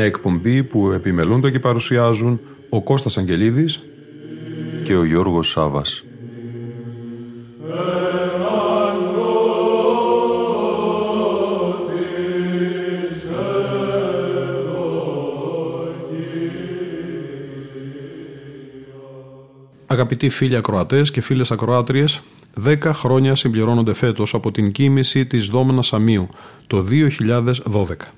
Μια 0.00 0.08
εκπομπή 0.08 0.62
που 0.62 0.90
επιμελούνται 0.90 1.50
και 1.50 1.58
παρουσιάζουν 1.58 2.40
ο 2.68 2.82
Κώστας 2.82 3.18
Αγγελίδης 3.18 3.80
και 4.82 4.96
ο 4.96 5.04
Γιώργος 5.04 5.48
Σάβας. 5.48 6.04
Αγαπητοί 19.86 20.28
φίλοι 20.28 20.56
ακροατές 20.56 21.10
και 21.10 21.20
φίλες 21.20 21.50
ακροάτριες, 21.50 22.22
δέκα 22.54 22.92
χρόνια 22.92 23.34
συμπληρώνονται 23.34 23.94
φέτος 23.94 24.34
από 24.34 24.50
την 24.50 24.72
κίνηση 24.72 25.26
της 25.26 25.46
Δόμνας 25.46 25.86
Σαμίου 25.86 26.28
το 26.66 26.80
2012. 26.80 28.12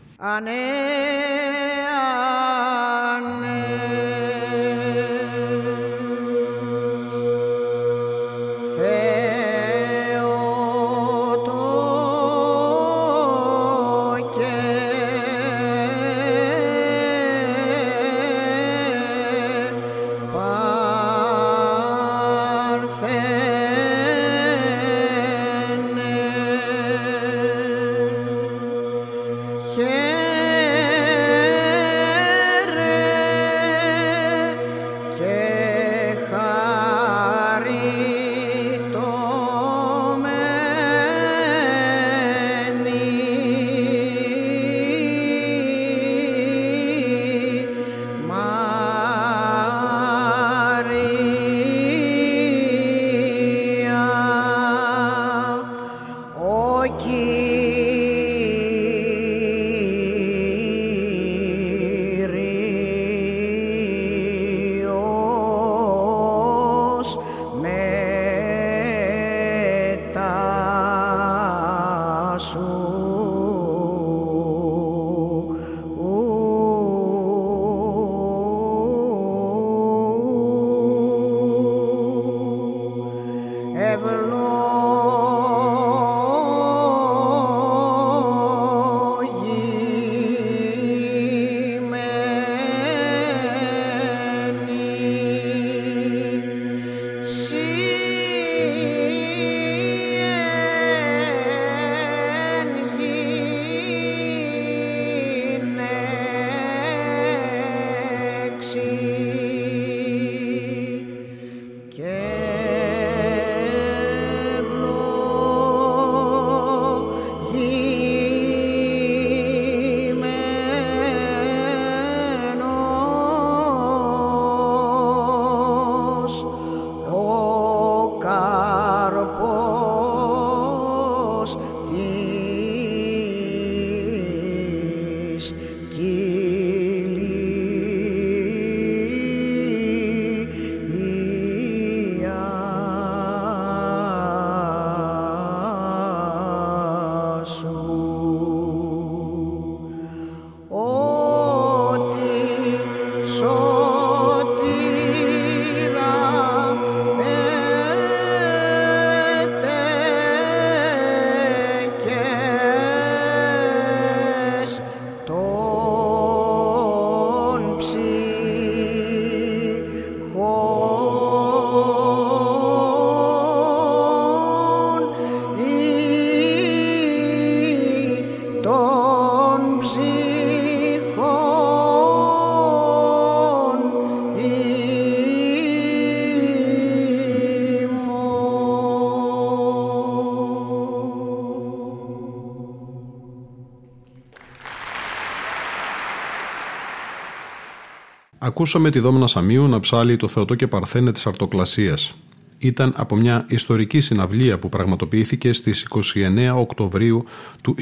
Ακούσαμε 198.53 198.91
τη 198.91 198.99
Δόμνα 198.99 199.27
Σαμίου 199.27 199.69
να 199.69 199.81
ψάλει 199.81 200.17
το 200.17 200.29
Θεοτό 200.29 200.55
και 200.55 200.67
Παρθένε 200.67 201.13
της 201.13 201.27
Αρτοκλασίας. 201.27 202.15
Ήταν 202.59 202.93
από 202.97 203.17
μια 203.17 203.47
ιστορική 203.49 204.01
συναυλία 204.01 204.59
που 204.59 204.69
πραγματοποιήθηκε 204.69 205.53
στις 205.53 205.87
29 206.15 206.55
Οκτωβρίου 206.57 207.25
του 207.61 207.75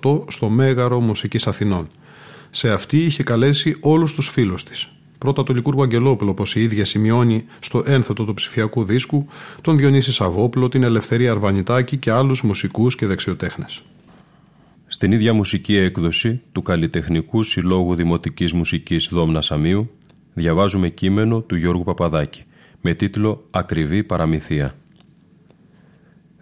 1998 0.00 0.22
στο 0.28 0.48
Μέγαρο 0.48 1.00
Μουσικής 1.00 1.46
Αθηνών. 1.46 1.88
Σε 2.50 2.70
αυτή 2.70 3.04
είχε 3.04 3.22
καλέσει 3.22 3.76
όλους 3.80 4.14
τους 4.14 4.28
φίλους 4.28 4.64
της. 4.64 4.90
Πρώτα 5.18 5.42
το 5.42 5.52
Λικούργο 5.52 5.82
Αγγελόπουλο, 5.82 6.30
όπως 6.30 6.54
η 6.54 6.62
ίδια 6.62 6.84
σημειώνει 6.84 7.44
στο 7.58 7.82
ένθετο 7.86 8.24
του 8.24 8.34
ψηφιακού 8.34 8.84
δίσκου, 8.84 9.26
τον 9.60 9.76
Διονύση 9.76 10.12
Σαββόπουλο, 10.12 10.68
την 10.68 10.82
Ελευθερία 10.82 11.30
Αρβανιτάκη 11.30 11.96
και 11.96 12.10
άλλους 12.10 12.42
μουσικούς 12.42 12.94
και 12.94 13.06
δεξιοτέχνες. 13.06 13.82
Στην 14.92 15.12
ίδια 15.12 15.32
μουσική 15.32 15.76
έκδοση 15.76 16.40
του 16.52 16.62
Καλλιτεχνικού 16.62 17.42
Συλλόγου 17.42 17.94
Δημοτικής 17.94 18.52
Μουσικής 18.52 19.08
Δόμνας 19.12 19.44
Σαμίου 19.44 19.90
διαβάζουμε 20.34 20.88
κείμενο 20.88 21.40
του 21.40 21.56
Γιώργου 21.56 21.84
Παπαδάκη 21.84 22.44
με 22.80 22.94
τίτλο 22.94 23.46
«Ακριβή 23.50 24.04
παραμυθία». 24.04 24.74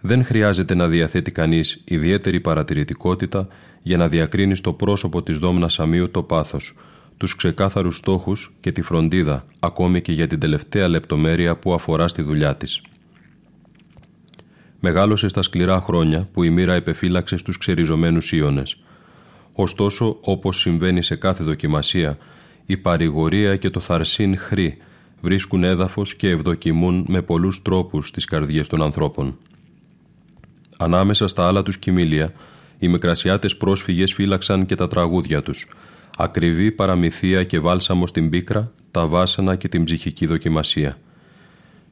Δεν 0.01 0.23
χρειάζεται 0.23 0.75
να 0.75 0.87
διαθέτει 0.87 1.31
κανείς 1.31 1.81
ιδιαίτερη 1.85 2.39
παρατηρητικότητα 2.39 3.47
για 3.81 3.97
να 3.97 4.07
διακρίνει 4.07 4.55
στο 4.55 4.73
πρόσωπο 4.73 5.23
της 5.23 5.39
Δόμνας 5.39 5.73
Σαμίου 5.73 6.11
το 6.11 6.23
πάθος, 6.23 6.73
τους 7.17 7.35
ξεκάθαρους 7.35 7.97
στόχους 7.97 8.53
και 8.59 8.71
τη 8.71 8.81
φροντίδα, 8.81 9.45
ακόμη 9.59 10.01
και 10.01 10.11
για 10.11 10.27
την 10.27 10.39
τελευταία 10.39 10.87
λεπτομέρεια 10.87 11.57
που 11.57 11.73
αφορά 11.73 12.07
στη 12.07 12.21
δουλειά 12.21 12.55
της. 12.55 12.81
Μεγάλωσε 14.79 15.27
στα 15.27 15.41
σκληρά 15.41 15.81
χρόνια 15.81 16.27
που 16.33 16.43
η 16.43 16.49
μοίρα 16.49 16.73
επεφύλαξε 16.73 17.37
στους 17.37 17.57
ξεριζωμένους 17.57 18.31
Ιώνες. 18.31 18.77
Ωστόσο, 19.53 20.17
όπως 20.21 20.59
συμβαίνει 20.59 21.03
σε 21.03 21.15
κάθε 21.15 21.43
δοκιμασία, 21.43 22.17
η 22.65 22.77
παρηγορία 22.77 23.55
και 23.55 23.69
το 23.69 23.79
θαρσίν 23.79 24.37
χρή 24.37 24.77
βρίσκουν 25.21 25.63
έδαφος 25.63 26.15
και 26.15 26.29
ευδοκιμούν 26.29 27.05
με 27.07 27.21
πολλούς 27.21 27.61
τρόπους 27.61 28.11
τις 28.11 28.25
καρδιές 28.25 28.67
των 28.67 28.81
ανθρώπων. 28.81 29.37
Ανάμεσα 30.77 31.27
στα 31.27 31.47
άλλα 31.47 31.63
τους 31.63 31.77
κοιμήλια, 31.77 32.33
οι 32.79 32.87
μικρασιάτες 32.87 33.57
πρόσφυγες 33.57 34.13
φύλαξαν 34.13 34.65
και 34.65 34.75
τα 34.75 34.87
τραγούδια 34.87 35.41
τους, 35.41 35.67
ακριβή 36.17 36.71
παραμυθία 36.71 37.43
και 37.43 37.59
βάλσαμο 37.59 38.07
στην 38.07 38.29
πίκρα, 38.29 38.71
τα 38.91 39.07
βάσανα 39.07 39.55
και 39.55 39.67
την 39.67 39.83
ψυχική 39.83 40.25
δοκιμασία. 40.25 40.97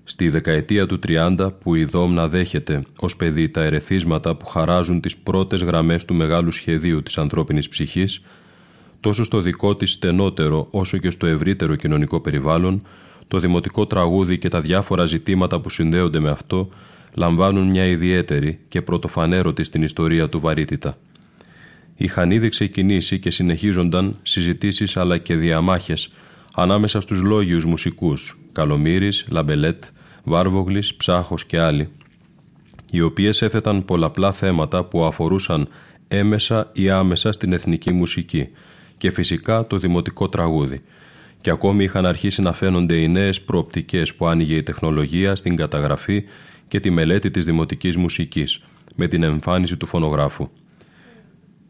Στη 0.09 0.29
δεκαετία 0.29 0.85
του 0.85 0.99
30 1.07 1.49
που 1.59 1.75
η 1.75 1.83
Δόμνα 1.83 2.27
δέχεται 2.27 2.81
ως 2.99 3.15
παιδί 3.15 3.49
τα 3.49 3.61
ερεθίσματα 3.63 4.35
που 4.35 4.45
χαράζουν 4.45 5.01
τις 5.01 5.17
πρώτες 5.17 5.63
γραμμές 5.63 6.05
του 6.05 6.13
μεγάλου 6.13 6.51
σχεδίου 6.51 7.03
της 7.03 7.17
ανθρώπινης 7.17 7.69
ψυχής, 7.69 8.21
τόσο 8.99 9.23
στο 9.23 9.41
δικό 9.41 9.75
της 9.75 9.91
στενότερο 9.91 10.67
όσο 10.71 10.97
και 10.97 11.09
στο 11.09 11.27
ευρύτερο 11.27 11.75
κοινωνικό 11.75 12.21
περιβάλλον, 12.21 12.87
το 13.27 13.39
δημοτικό 13.39 13.87
τραγούδι 13.87 14.37
και 14.37 14.47
τα 14.47 14.61
διάφορα 14.61 15.05
ζητήματα 15.05 15.61
που 15.61 15.69
συνδέονται 15.69 16.19
με 16.19 16.29
αυτό 16.29 16.69
λαμβάνουν 17.13 17.69
μια 17.69 17.85
ιδιαίτερη 17.85 18.59
και 18.67 18.81
πρωτοφανέρωτη 18.81 19.63
στην 19.63 19.81
ιστορία 19.81 20.29
του 20.29 20.39
βαρύτητα. 20.39 20.97
Είχαν 21.95 22.31
ήδη 22.31 22.49
ξεκινήσει 22.49 23.19
και 23.19 23.29
συνεχίζονταν 23.29 24.15
συζητήσεις 24.21 24.97
αλλά 24.97 25.17
και 25.17 25.35
διαμάχες 25.35 26.09
ανάμεσα 26.53 27.01
στους 27.01 27.21
λόγιους 27.21 27.65
μουσικούς 27.65 28.37
Καλομοίρης, 28.51 29.25
Λαμπελέτ, 29.29 29.83
Βάρβογλης, 30.27 30.95
Ψάχος 30.95 31.45
και 31.45 31.59
άλλοι, 31.59 31.89
οι 32.91 33.01
οποίες 33.01 33.41
έθεταν 33.41 33.85
πολλαπλά 33.85 34.31
θέματα 34.31 34.83
που 34.83 35.05
αφορούσαν 35.05 35.67
έμμεσα 36.07 36.69
ή 36.73 36.89
άμεσα 36.89 37.31
στην 37.31 37.53
εθνική 37.53 37.93
μουσική 37.93 38.49
και 38.97 39.11
φυσικά 39.11 39.67
το 39.67 39.77
δημοτικό 39.77 40.29
τραγούδι, 40.29 40.79
και 41.41 41.49
ακόμη 41.49 41.83
είχαν 41.83 42.05
αρχίσει 42.05 42.41
να 42.41 42.53
φαίνονται 42.53 42.95
οι 42.95 43.07
νέες 43.07 43.41
προοπτικές 43.41 44.15
που 44.15 44.27
άνοιγε 44.27 44.55
η 44.55 44.63
τεχνολογία 44.63 45.35
στην 45.35 45.55
καταγραφή 45.55 46.23
και 46.67 46.79
τη 46.79 46.89
μελέτη 46.89 47.31
της 47.31 47.45
δημοτικής 47.45 47.97
μουσικής, 47.97 48.63
με 48.95 49.07
την 49.07 49.23
εμφάνιση 49.23 49.77
του 49.77 49.87
φωνογράφου. 49.87 50.49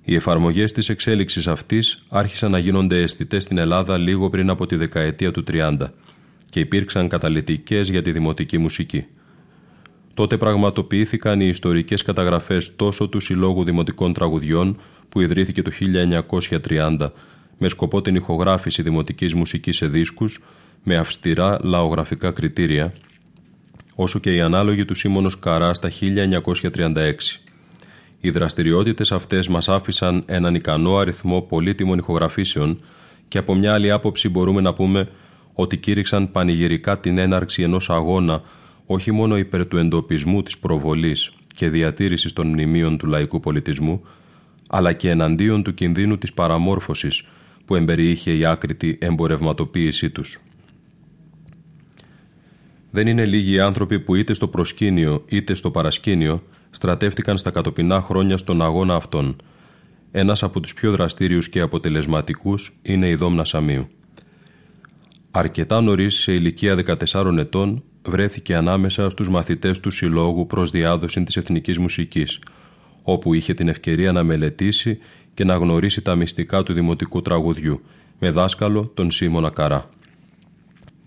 Οι 0.03 0.15
εφαρμογές 0.15 0.71
της 0.71 0.89
εξέλιξης 0.89 1.47
αυτής 1.47 1.99
άρχισαν 2.09 2.51
να 2.51 2.57
γίνονται 2.57 3.01
αισθητές 3.01 3.43
στην 3.43 3.57
Ελλάδα 3.57 3.97
λίγο 3.97 4.29
πριν 4.29 4.49
από 4.49 4.65
τη 4.65 4.75
δεκαετία 4.75 5.31
του 5.31 5.43
30 5.51 5.77
και 6.49 6.59
υπήρξαν 6.59 7.07
καταλητικές 7.07 7.89
για 7.89 8.01
τη 8.01 8.11
δημοτική 8.11 8.57
μουσική. 8.57 9.05
Τότε 10.13 10.37
πραγματοποιήθηκαν 10.37 11.41
οι 11.41 11.47
ιστορικές 11.47 12.01
καταγραφές 12.01 12.75
τόσο 12.75 13.09
του 13.09 13.19
Συλλόγου 13.19 13.63
Δημοτικών 13.63 14.13
Τραγουδιών 14.13 14.79
που 15.09 15.21
ιδρύθηκε 15.21 15.61
το 15.61 15.71
1930 16.67 17.11
με 17.57 17.67
σκοπό 17.67 18.01
την 18.01 18.15
ηχογράφηση 18.15 18.81
δημοτικής 18.81 19.33
μουσικής 19.33 19.75
σε 19.75 19.87
δίσκους 19.87 20.43
με 20.83 20.97
αυστηρά 20.97 21.59
λαογραφικά 21.61 22.31
κριτήρια 22.31 22.93
όσο 23.95 24.19
και 24.19 24.35
η 24.35 24.41
ανάλογη 24.41 24.85
του 24.85 24.95
Σίμωνος 24.95 25.39
Καρά 25.39 25.73
στα 25.73 25.91
1936. 25.91 27.13
Οι 28.19 28.29
δραστηριότητες 28.29 29.11
αυτές 29.11 29.47
μας 29.47 29.69
άφησαν 29.69 30.23
έναν 30.25 30.55
ικανό 30.55 30.97
αριθμό 30.97 31.41
πολύτιμων 31.41 31.97
ηχογραφήσεων 31.97 32.81
και 33.27 33.37
από 33.37 33.55
μια 33.55 33.73
άλλη 33.73 33.91
άποψη 33.91 34.29
μπορούμε 34.29 34.61
να 34.61 34.73
πούμε 34.73 35.07
ότι 35.59 35.77
κήρυξαν 35.77 36.31
πανηγυρικά 36.31 36.99
την 36.99 37.17
έναρξη 37.17 37.61
ενός 37.61 37.89
αγώνα 37.89 38.41
όχι 38.85 39.11
μόνο 39.11 39.37
υπέρ 39.37 39.67
του 39.67 39.77
εντοπισμού 39.77 40.43
της 40.43 40.57
προβολής 40.57 41.31
και 41.55 41.69
διατήρησης 41.69 42.33
των 42.33 42.47
μνημείων 42.47 42.97
του 42.97 43.07
λαϊκού 43.07 43.39
πολιτισμού, 43.39 44.01
αλλά 44.67 44.93
και 44.93 45.09
εναντίον 45.09 45.63
του 45.63 45.73
κινδύνου 45.73 46.17
της 46.17 46.33
παραμόρφωσης 46.33 47.23
που 47.65 47.75
εμπεριείχε 47.75 48.31
η 48.31 48.45
άκρητη 48.45 48.97
εμπορευματοποίησή 49.01 50.09
τους. 50.09 50.39
Δεν 52.91 53.07
είναι 53.07 53.25
λίγοι 53.25 53.53
οι 53.53 53.59
άνθρωποι 53.59 53.99
που 53.99 54.15
είτε 54.15 54.33
στο 54.33 54.47
προσκήνιο 54.47 55.23
είτε 55.27 55.53
στο 55.53 55.71
παρασκήνιο 55.71 56.43
στρατεύτηκαν 56.69 57.37
στα 57.37 57.51
κατοπινά 57.51 58.01
χρόνια 58.01 58.37
στον 58.37 58.61
αγώνα 58.61 58.95
αυτών. 58.95 59.35
Ένας 60.11 60.43
από 60.43 60.59
τους 60.59 60.73
πιο 60.73 60.91
δραστήριους 60.91 61.49
και 61.49 61.59
αποτελεσματικούς 61.59 62.71
είναι 62.81 63.09
η 63.09 63.15
Δόμνα 63.15 63.45
Σαμίου. 63.45 63.87
Αρκετά 65.31 65.81
νωρίς 65.81 66.15
σε 66.15 66.33
ηλικία 66.33 66.75
14 67.11 67.37
ετών 67.37 67.83
βρέθηκε 68.05 68.55
ανάμεσα 68.55 69.09
στους 69.09 69.29
μαθητές 69.29 69.79
του 69.79 69.91
Συλλόγου 69.91 70.47
προς 70.47 70.71
διάδοση 70.71 71.23
της 71.23 71.37
εθνικής 71.37 71.77
μουσικής, 71.77 72.39
όπου 73.03 73.33
είχε 73.33 73.53
την 73.53 73.67
ευκαιρία 73.67 74.11
να 74.11 74.23
μελετήσει 74.23 74.97
και 75.33 75.43
να 75.43 75.55
γνωρίσει 75.55 76.01
τα 76.01 76.15
μυστικά 76.15 76.63
του 76.63 76.73
δημοτικού 76.73 77.21
τραγουδιού, 77.21 77.81
με 78.19 78.31
δάσκαλο 78.31 78.91
τον 78.93 79.11
Σίμωνα 79.11 79.49
Καρά. 79.49 79.89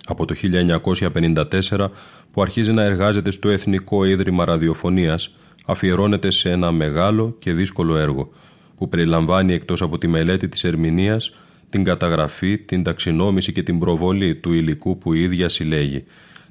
Από 0.06 0.25
το 0.25 0.34
1954 0.34 1.88
που 2.32 2.43
αρχίζει 2.43 2.73
να 2.73 2.82
εργάζεται 2.82 3.31
στο 3.31 3.49
Εθνικό 3.49 4.05
Ίδρυμα 4.05 4.44
Ραδιοφωνίας 4.44 5.34
αφιερώνεται 5.66 6.31
σε 6.31 6.50
ένα 6.50 6.73
μεγάλο 6.73 7.37
και 7.38 7.52
δύσκολο 7.52 7.96
έργο 7.96 8.31
που 8.76 8.88
περιλαμβάνει 8.88 9.52
εκτός 9.52 9.82
από 9.82 9.99
τη 9.99 10.08
μελέτη 10.08 10.49
της 10.49 10.64
ερμηνείας 10.64 11.32
την 11.70 11.84
καταγραφή, 11.84 12.58
την 12.58 12.82
ταξινόμηση 12.82 13.52
και 13.52 13.62
την 13.62 13.78
προβολή 13.78 14.34
του 14.34 14.52
υλικού 14.52 14.99
που 14.99 15.12
η 15.12 15.22
ίδια 15.22 15.49
συλλέγει, 15.49 16.05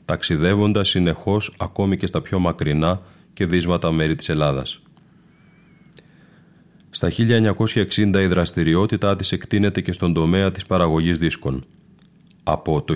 ταξιδεύοντας 0.05 0.89
συνεχώς 0.89 1.55
ακόμη 1.59 1.97
και 1.97 2.07
στα 2.07 2.21
πιο 2.21 2.39
μακρινά 2.39 3.01
και 3.33 3.45
δύσματα 3.45 3.91
μέρη 3.91 4.15
της 4.15 4.29
Ελλάδας. 4.29 4.81
Στα 6.89 7.09
1960 7.09 8.21
η 8.21 8.27
δραστηριότητά 8.27 9.15
της 9.15 9.31
εκτείνεται 9.31 9.81
και 9.81 9.91
στον 9.91 10.13
τομέα 10.13 10.51
της 10.51 10.65
παραγωγής 10.65 11.17
δίσκων– 11.17 11.63
από 12.51 12.81
το 12.81 12.95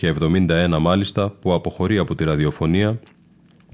1971 0.00 0.78
μάλιστα 0.80 1.30
που 1.30 1.52
αποχωρεί 1.52 1.98
από 1.98 2.14
τη 2.14 2.24
ραδιοφωνία, 2.24 3.00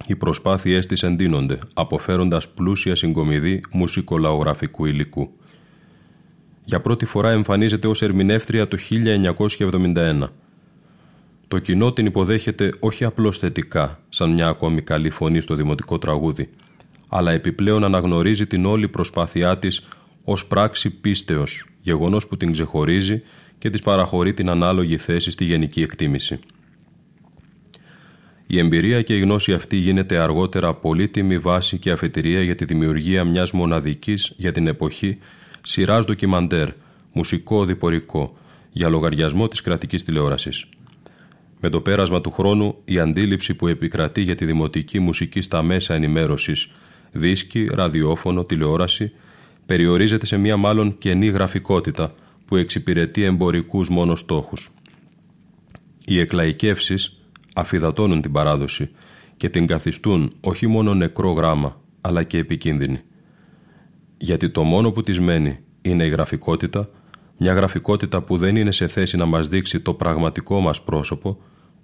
οι 0.06 0.17
προσπάθειές 0.17 0.87
της 0.87 1.03
εντείνονται, 1.03 1.59
αποφέροντας 1.75 2.49
πλούσια 2.49 2.94
συγκομιδή 2.94 3.61
μουσικολαογραφικού 3.73 4.84
υλικού. 4.84 5.31
Για 6.65 6.81
πρώτη 6.81 7.05
φορά 7.05 7.31
εμφανίζεται 7.31 7.89
ως 7.89 8.03
ερμηνεύτρια 8.03 8.69
το 8.69 8.79
1971. 8.91 10.29
Το 11.49 11.59
κοινό 11.59 11.93
την 11.93 12.06
υποδέχεται 12.06 12.73
όχι 12.81 13.05
απλώς 13.05 13.39
θετικά, 13.39 14.01
σαν 14.09 14.31
μια 14.33 14.49
ακόμη 14.49 14.83
καλή 14.83 15.11
φωνή 15.11 15.41
στο 15.41 15.55
δημοτικό 15.55 15.99
τραγούδι, 15.99 16.51
αλλά 17.09 17.33
επιπλέον 17.33 17.85
αναγνωρίζει 17.85 18.47
την 18.47 18.67
όλη 18.67 18.89
προσπάθειά 18.89 19.59
της 19.59 19.87
ως 20.25 20.47
πράξη 20.47 20.91
πίστεως, 20.91 21.67
γεγονός 21.81 22.27
που 22.27 22.37
την 22.37 22.53
ξεχωρίζει 22.53 23.23
και 23.59 23.71
της 23.71 23.83
παραχωρεί 23.83 24.35
την 24.35 24.49
ανάλογη 24.49 24.97
θέση 24.97 25.31
στη 25.31 25.44
γενική 25.44 25.83
εκτίμηση. 25.83 26.39
Η 28.47 28.59
εμπειρία 28.59 29.03
και 29.03 29.17
η 29.17 29.21
γνώση 29.21 29.53
αυτή 29.53 29.77
γίνεται 29.77 30.19
αργότερα 30.19 30.75
πολύτιμη 30.75 31.39
βάση 31.39 31.79
και 31.79 31.91
αφετηρία 31.91 32.43
για 32.43 32.55
τη 32.55 32.65
δημιουργία 32.65 33.25
μιας 33.25 33.53
μοναδικής 33.53 34.33
για 34.37 34.53
την 34.53 34.67
εποχή 34.67 35.19
σειράς 35.65 36.05
ντοκιμαντέρ, 36.05 36.69
μουσικό 37.13 37.65
διπορικό, 37.65 38.37
για 38.71 38.89
λογαριασμό 38.89 39.49
της 39.49 39.61
κρατικής 39.61 40.05
τηλεόρασης. 40.05 40.65
Με 41.61 41.69
το 41.69 41.81
πέρασμα 41.81 42.21
του 42.21 42.31
χρόνου, 42.31 42.77
η 42.85 42.99
αντίληψη 42.99 43.55
που 43.55 43.67
επικρατεί 43.67 44.21
για 44.21 44.35
τη 44.35 44.44
δημοτική 44.44 45.01
μουσική 45.01 45.41
στα 45.41 45.63
μέσα 45.63 45.94
ενημέρωσης, 45.94 46.71
δίσκη, 47.13 47.69
ραδιόφωνο, 47.73 48.44
τηλεόραση, 48.44 49.13
περιορίζεται 49.67 50.27
σε 50.27 50.37
μια 50.37 50.56
μάλλον 50.56 50.99
κενή 50.99 51.27
γραφικότητα, 51.27 52.15
που 52.47 52.56
εξυπηρετεί 52.56 53.23
εμπορικούς 53.23 53.89
μόνο 53.89 54.15
στόχους. 54.15 54.71
Οι 56.06 56.21
εκλαϊκεύσεις 56.21 57.21
αφιδατώνουν 57.55 58.21
την 58.21 58.33
παράδοση 58.33 58.91
και 59.37 59.49
την 59.49 59.67
καθιστούν 59.67 60.33
όχι 60.41 60.67
μόνο 60.67 60.94
νεκρό 60.94 61.33
γράμμα, 61.33 61.81
αλλά 62.01 62.23
και 62.23 62.39
επικίνδυνη. 62.39 63.01
Γιατί 64.25 64.51
το 64.51 64.63
μόνο 64.63 64.91
που 64.91 65.03
της 65.03 65.21
μένει 65.21 65.59
είναι 65.83 66.05
η 66.05 66.09
γραφικότητα, 66.09 66.89
μια 67.37 67.53
γραφικότητα 67.53 68.23
που 68.23 68.37
δεν 68.37 68.57
είναι 68.57 68.73
σε 68.73 68.89
θέση 68.89 69.17
να 69.17 69.25
μας 69.25 69.49
δείξει 69.49 69.81
το 69.81 69.95
πραγματικό 69.95 70.61
μας 70.61 70.83
πρόσωπο, 70.83 71.39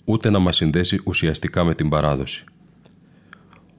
ούτε 0.04 0.30
να 0.30 0.38
μας 0.38 0.56
συνδέσει 0.56 1.00
ουσιαστικά 1.04 1.64
με 1.64 1.74
την 1.74 1.88
παράδοση. 1.88 2.44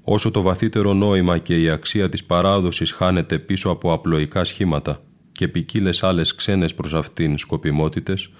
Όσο 0.03 0.32
το 0.32 0.41
βαθύτερο 0.41 0.94
νόημα 0.94 1.38
και 1.38 1.62
η 1.62 1.70
αξία 1.70 2.10
της 2.10 2.25
παράδοσης 2.25 2.91
χάνεται 2.91 3.39
πίσω 3.39 3.70
από 3.70 3.94
απλοϊκά 3.94 4.44
σχήματα, 4.44 5.01
και 5.32 5.48
ποικίλες 5.48 6.03
άλλες 6.03 6.36
ξένες 6.36 6.74
προς 6.74 6.94
αυτήν 6.94 7.38
σκοπιμότητες, 7.38 8.32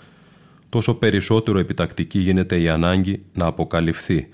τόσο 0.70 0.94
περισσότερο 0.94 1.60
επιτακτική 1.60 2.20
γίνεται 2.20 2.62
η 2.62 2.70
ανάγκη 2.70 3.26
να 3.34 3.46
αποκαλυφθεί 3.46 4.28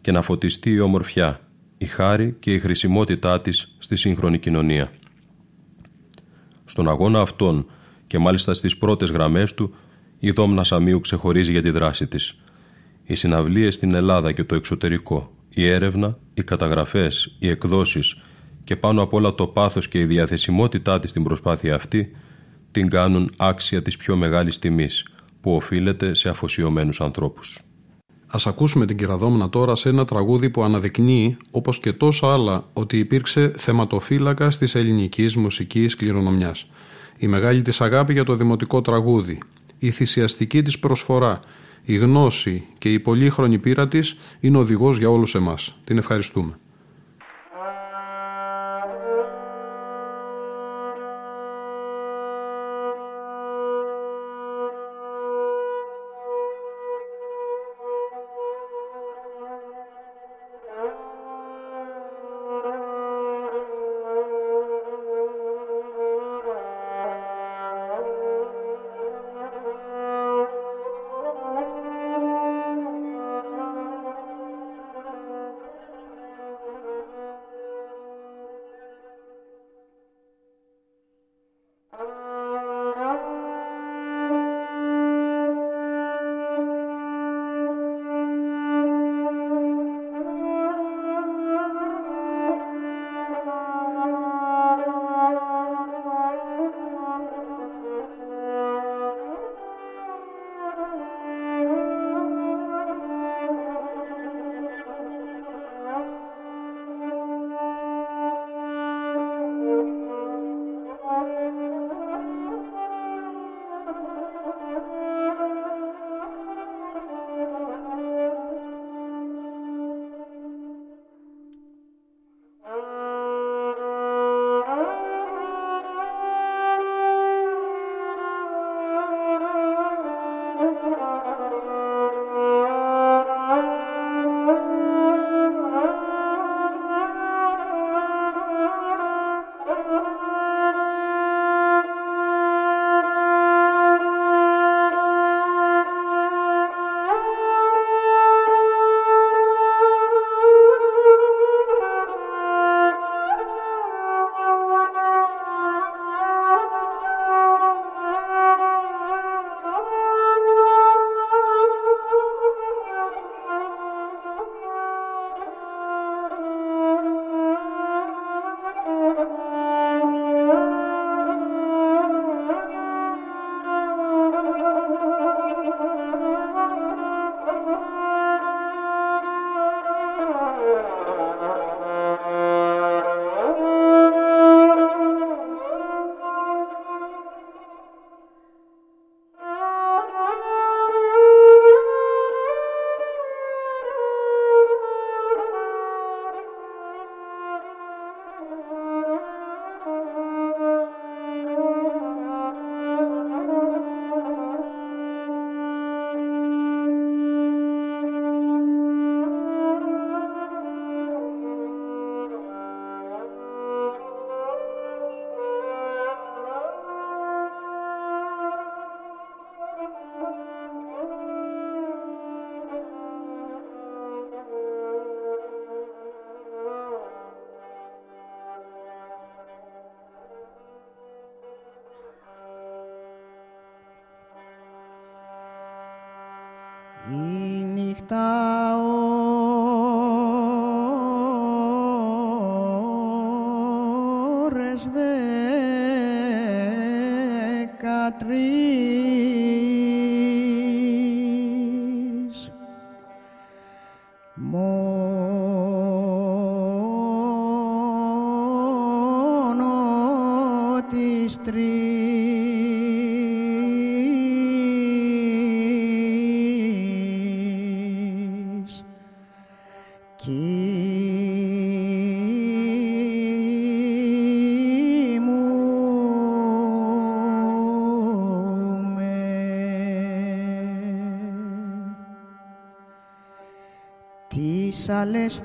και 0.00 0.12
να 0.12 0.22
φωτιστεί 0.22 0.70
η 0.70 0.80
ομορφιά, 0.80 1.40
η 1.78 1.86
χάρη 1.86 2.36
και 2.40 2.52
η 2.52 2.58
χρησιμότητά 2.58 3.40
της 3.40 3.74
στη 3.78 3.96
σύγχρονη 3.96 4.38
κοινωνία. 4.38 4.90
Στον 6.64 6.88
αγώνα 6.88 7.20
αυτόν 7.20 7.66
και 8.06 8.18
μάλιστα 8.18 8.54
στις 8.54 8.78
πρώτες 8.78 9.10
γραμμές 9.10 9.54
του 9.54 9.74
η 10.18 10.30
Δόμνα 10.30 10.64
Σαμίου 10.64 11.00
ξεχωρίζει 11.00 11.50
για 11.52 11.62
τη 11.62 11.70
δράση 11.70 12.06
της. 12.06 12.38
Οι 13.04 13.14
συναυλίες 13.14 13.74
στην 13.74 13.94
Ελλάδα 13.94 14.32
και 14.32 14.44
το 14.44 14.54
εξωτερικό, 14.54 15.32
η 15.54 15.68
έρευνα, 15.68 16.18
οι 16.34 16.42
καταγραφές, 16.42 17.36
οι 17.38 17.48
εκδόσεις 17.48 18.16
και 18.64 18.76
πάνω 18.76 19.02
απ' 19.02 19.12
όλα 19.12 19.34
το 19.34 19.46
πάθος 19.46 19.88
και 19.88 19.98
η 20.00 20.04
διαθεσιμότητά 20.04 20.98
της 20.98 21.10
στην 21.10 21.22
προσπάθεια 21.22 21.74
αυτή 21.74 22.10
την 22.70 22.88
κάνουν 22.88 23.30
άξια 23.36 23.82
της 23.82 23.96
πιο 23.96 24.16
μεγάλης 24.16 24.58
τιμής 24.58 25.06
που 25.40 25.54
οφείλεται 25.54 26.14
σε 26.14 26.28
αφοσιωμένους 26.28 27.00
ανθρώπους. 27.00 27.63
Ας 28.34 28.46
ακούσουμε 28.46 28.86
την 28.86 28.96
Κυραδόμνα 28.96 29.48
τώρα 29.48 29.74
σε 29.74 29.88
ένα 29.88 30.04
τραγούδι 30.04 30.50
που 30.50 30.62
αναδεικνύει, 30.62 31.36
όπως 31.50 31.78
και 31.78 31.92
τόσα 31.92 32.32
άλλα, 32.32 32.68
ότι 32.72 32.98
υπήρξε 32.98 33.52
θεματοφύλακα 33.56 34.48
της 34.48 34.74
ελληνικής 34.74 35.36
μουσικής 35.36 35.96
κληρονομιάς. 35.96 36.66
Η 37.18 37.26
μεγάλη 37.26 37.62
της 37.62 37.80
αγάπη 37.80 38.12
για 38.12 38.24
το 38.24 38.34
δημοτικό 38.34 38.80
τραγούδι, 38.80 39.38
η 39.78 39.90
θυσιαστική 39.90 40.62
της 40.62 40.78
προσφορά, 40.78 41.40
η 41.82 41.96
γνώση 41.96 42.66
και 42.78 42.92
η 42.92 43.00
πολύχρονη 43.00 43.58
πείρα 43.58 43.88
της 43.88 44.16
είναι 44.40 44.58
οδηγός 44.58 44.98
για 44.98 45.10
όλους 45.10 45.34
εμάς. 45.34 45.76
Την 45.84 45.98
ευχαριστούμε. 45.98 46.58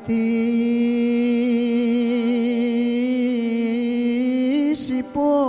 Τις 0.06 1.30
υπόλοιπες 4.90 5.40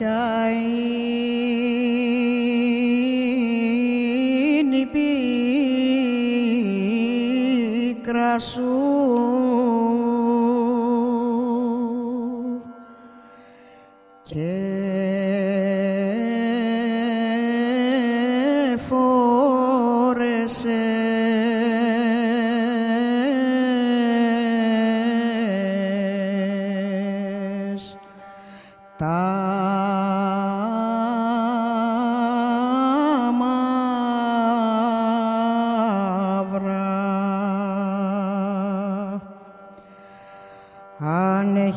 trái 0.00 0.89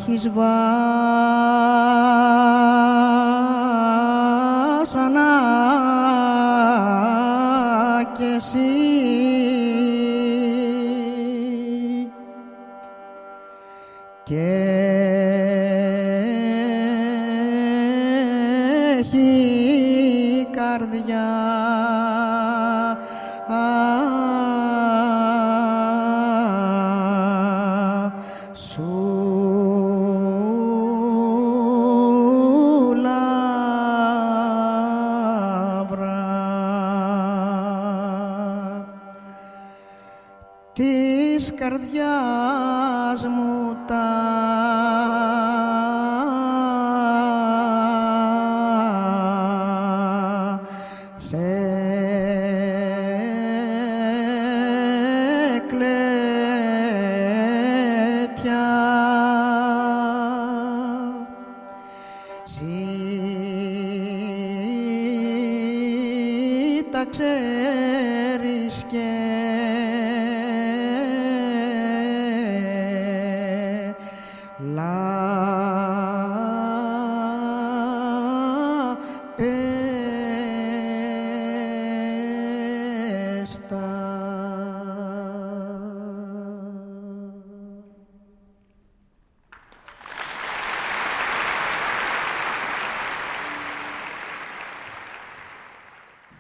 ξέρεις 0.04 0.28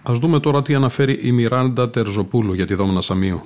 Ας 0.06 0.19
δούμε 0.19 0.39
τώρα 0.39 0.62
τι 0.62 0.73
αναφέρει 0.73 1.19
η 1.21 1.32
Μιράντα 1.32 1.89
Τερζοπούλου 1.89 2.54
για 2.54 2.65
τη 2.65 2.73
Δόμνα 2.73 3.02
Σαμίου. 3.02 3.41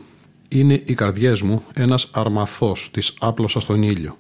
Είναι 0.48 0.82
οι 0.86 0.94
καρδιές 0.94 1.42
μου 1.42 1.64
ένας 1.74 2.10
αρμαθός 2.14 2.90
της 2.92 3.14
άπλωσας 3.20 3.64
στον 3.64 3.82
ήλιο. 3.82 4.18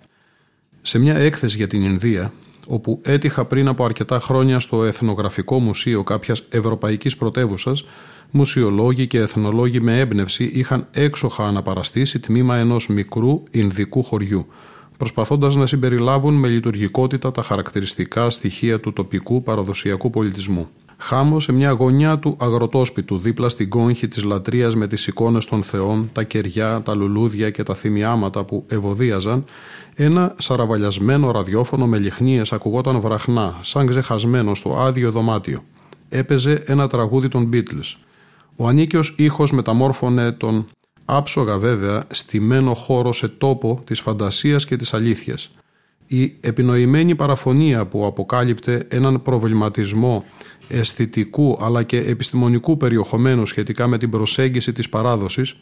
Σε 0.81 0.99
μια 0.99 1.15
έκθεση 1.15 1.57
για 1.57 1.67
την 1.67 1.83
Ινδία, 1.83 2.33
όπου 2.67 3.01
έτυχα 3.03 3.45
πριν 3.45 3.67
από 3.67 3.86
αρκετά 3.86 4.19
χρόνια 4.19 4.60
στο 4.60 4.83
Εθνογραφικό 4.83 5.60
Μουσείο 5.60 6.03
κάποιας 6.03 6.43
ευρωπαϊκής 6.49 7.15
πρωτεύουσας, 7.15 7.86
μουσιολόγοι 8.31 9.07
και 9.07 9.19
εθνολόγοι 9.19 9.81
με 9.81 9.99
έμπνευση 9.99 10.43
είχαν 10.43 10.87
έξοχα 10.91 11.47
αναπαραστήσει 11.47 12.19
τμήμα 12.19 12.57
ενός 12.57 12.87
μικρού 12.87 13.43
Ινδικού 13.51 14.03
χωριού, 14.03 14.47
προσπαθώντας 14.97 15.55
να 15.55 15.65
συμπεριλάβουν 15.65 16.33
με 16.33 16.47
λειτουργικότητα 16.47 17.31
τα 17.31 17.41
χαρακτηριστικά 17.41 18.29
στοιχεία 18.29 18.79
του 18.79 18.93
τοπικού 18.93 19.43
παραδοσιακού 19.43 20.09
πολιτισμού. 20.09 20.67
Χάμω 20.99 21.39
σε 21.39 21.51
μια 21.51 21.71
γωνιά 21.71 22.19
του 22.19 22.37
αγροτόσπιτου, 22.39 23.17
δίπλα 23.17 23.49
στην 23.49 23.69
κόγχη 23.69 24.07
της 24.07 24.23
λατρείας 24.23 24.75
με 24.75 24.87
τις 24.87 25.07
εικόνες 25.07 25.45
των 25.45 25.63
θεών, 25.63 26.09
τα 26.13 26.23
κεριά, 26.23 26.81
τα 26.81 26.95
λουλούδια 26.95 27.49
και 27.49 27.63
τα 27.63 27.73
θυμιάματα 27.73 28.43
που 28.43 28.65
ευωδίαζαν, 28.69 29.45
ένα 29.95 30.35
σαραβαλιασμένο 30.37 31.31
ραδιόφωνο 31.31 31.87
με 31.87 31.97
λιχνίες 31.97 32.53
ακουγόταν 32.53 32.99
βραχνά, 32.99 33.57
σαν 33.61 33.85
ξεχασμένο 33.85 34.55
στο 34.55 34.79
άδειο 34.79 35.11
δωμάτιο. 35.11 35.63
Έπαιζε 36.09 36.63
ένα 36.65 36.87
τραγούδι 36.87 37.27
των 37.27 37.49
Beatles. 37.53 37.95
Ο 38.59 38.67
ανίκαιος 38.67 39.13
ήχος 39.17 39.51
μεταμόρφωνε 39.51 40.31
τον 40.31 40.69
άψογα 41.05 41.57
βέβαια 41.57 42.03
στημένο 42.11 42.73
χώρο 42.73 43.13
σε 43.13 43.27
τόπο 43.27 43.81
της 43.85 43.99
φαντασίας 43.99 44.65
και 44.65 44.75
της 44.75 44.93
αλήθειας. 44.93 45.49
Η 46.07 46.37
επινοημένη 46.39 47.15
παραφωνία 47.15 47.85
που 47.85 48.05
αποκάλυπτε 48.05 48.87
έναν 48.89 49.21
προβληματισμό 49.21 50.23
αισθητικού 50.67 51.57
αλλά 51.61 51.83
και 51.83 51.97
επιστημονικού 51.97 52.77
περιεχομένου 52.77 53.45
σχετικά 53.45 53.87
με 53.87 53.97
την 53.97 54.09
προσέγγιση 54.09 54.71
της 54.71 54.89
παράδοσης 54.89 55.55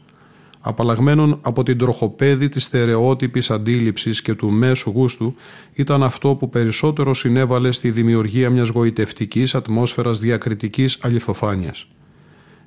απαλλαγμένων 0.60 1.39
από 1.41 1.63
την 1.63 1.77
τροχοπέδη 1.77 2.49
της 2.49 2.63
στερεότυπης 2.63 3.51
αντίληψης 3.51 4.21
και 4.21 4.34
του 4.34 4.51
μέσου 4.51 4.89
γούστου, 4.89 5.36
ήταν 5.73 6.03
αυτό 6.03 6.36
που 6.36 6.49
περισσότερο 6.49 7.13
συνέβαλε 7.13 7.71
στη 7.71 7.91
δημιουργία 7.91 8.49
μιας 8.49 8.69
γοητευτικής 8.69 9.55
ατμόσφαιρας 9.55 10.19
διακριτικής 10.19 10.97
αληθοφάνειας. 11.01 11.88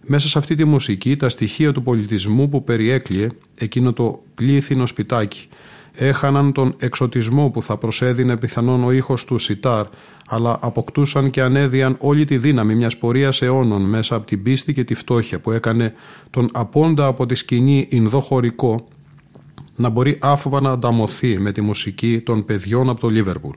Μέσα 0.06 0.28
σε 0.28 0.38
αυτή 0.38 0.54
τη 0.54 0.64
μουσική 0.64 1.16
τα 1.16 1.28
στοιχεία 1.28 1.72
του 1.72 1.82
πολιτισμού 1.82 2.48
που 2.48 2.64
περιέκλειε 2.64 3.28
εκείνο 3.54 3.92
το 3.92 4.22
πλήθυνο 4.34 4.86
σπιτάκι 4.86 5.48
έχαναν 5.92 6.52
τον 6.52 6.74
εξωτισμό 6.78 7.50
που 7.50 7.62
θα 7.62 7.76
προσέδινε 7.76 8.36
πιθανόν 8.36 8.84
ο 8.84 8.92
ήχος 8.92 9.24
του 9.24 9.38
σιτάρ 9.38 9.86
αλλά 10.26 10.58
αποκτούσαν 10.60 11.30
και 11.30 11.42
ανέδιαν 11.42 11.96
όλη 12.00 12.24
τη 12.24 12.38
δύναμη 12.38 12.74
μιας 12.74 12.96
πορείας 12.98 13.42
αιώνων 13.42 13.82
μέσα 13.82 14.14
από 14.14 14.26
την 14.26 14.42
πίστη 14.42 14.72
και 14.72 14.84
τη 14.84 14.94
φτώχεια 14.94 15.40
που 15.40 15.50
έκανε 15.50 15.94
τον 16.30 16.48
απόντα 16.52 17.06
από 17.06 17.26
τη 17.26 17.34
σκηνή 17.34 17.86
Ινδό 17.90 18.20
χωρικό 18.20 18.88
να 19.76 19.88
μπορεί 19.88 20.18
άφοβα 20.20 20.60
να 20.60 20.70
ανταμωθεί 20.70 21.38
με 21.38 21.52
τη 21.52 21.60
μουσική 21.60 22.20
των 22.20 22.44
παιδιών 22.44 22.88
από 22.88 23.00
το 23.00 23.08
Λίβερπουλ. 23.08 23.56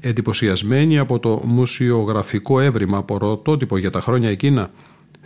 Εντυπωσιασμένοι 0.00 0.98
από 0.98 1.18
το 1.18 1.42
μουσιογραφικό 1.44 2.60
έβριμα 2.60 3.04
πρωτότυπο 3.04 3.76
για 3.76 3.90
τα 3.90 4.00
χρόνια 4.00 4.30
εκείνα, 4.30 4.70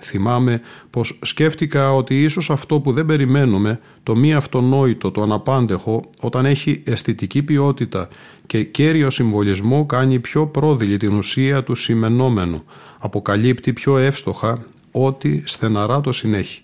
Θυμάμαι 0.05 0.61
πως 0.91 1.19
σκέφτηκα 1.23 1.95
ότι 1.95 2.23
ίσως 2.23 2.51
αυτό 2.51 2.81
που 2.81 2.93
δεν 2.93 3.07
περιμένουμε, 3.07 3.81
το 4.03 4.17
μη 4.17 4.35
αυτονόητο, 4.35 5.11
το 5.11 5.23
αναπάντεχο, 5.23 6.11
όταν 6.21 6.45
έχει 6.45 6.83
αισθητική 6.87 7.43
ποιότητα 7.43 8.09
και 8.47 8.65
κέριο 8.65 9.11
συμβολισμό 9.11 9.87
κάνει 9.87 10.21
πιο 10.21 10.47
πρόδειλη 10.47 10.97
την 10.97 11.13
ουσία 11.15 11.63
του 11.63 11.75
σημενόμενου, 11.75 12.65
αποκαλύπτει 12.99 13.73
πιο 13.73 13.99
εύστοχα 13.99 14.67
ό,τι 14.91 15.43
στεναρά 15.45 16.01
το 16.01 16.13
συνέχει. 16.13 16.63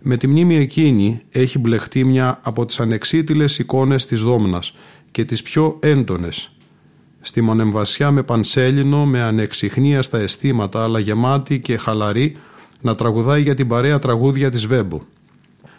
Με 0.00 0.16
τη 0.16 0.26
μνήμη 0.26 0.56
εκείνη 0.56 1.20
έχει 1.30 1.58
μπλεχτεί 1.58 2.04
μια 2.04 2.40
από 2.42 2.66
τις 2.66 2.80
ανεξίτηλες 2.80 3.58
εικόνες 3.58 4.06
της 4.06 4.22
Δόμνας 4.22 4.74
και 5.10 5.24
τις 5.24 5.42
πιο 5.42 5.78
έντονες. 5.82 6.52
Στη 7.20 7.42
μονεμβασιά 7.42 8.10
με 8.10 8.22
πανσέλινο, 8.22 9.06
με 9.06 9.22
ανεξιχνία 9.22 10.02
στα 10.02 10.18
αισθήματα 10.18 10.82
αλλά 10.82 10.98
γεμάτη 10.98 11.60
και 11.60 11.76
χαλαρή 11.76 12.36
να 12.80 12.94
τραγουδάει 12.94 13.42
για 13.42 13.54
την 13.54 13.66
παρέα 13.66 13.98
τραγούδια 13.98 14.50
της 14.50 14.66
Βέμπου. 14.66 15.02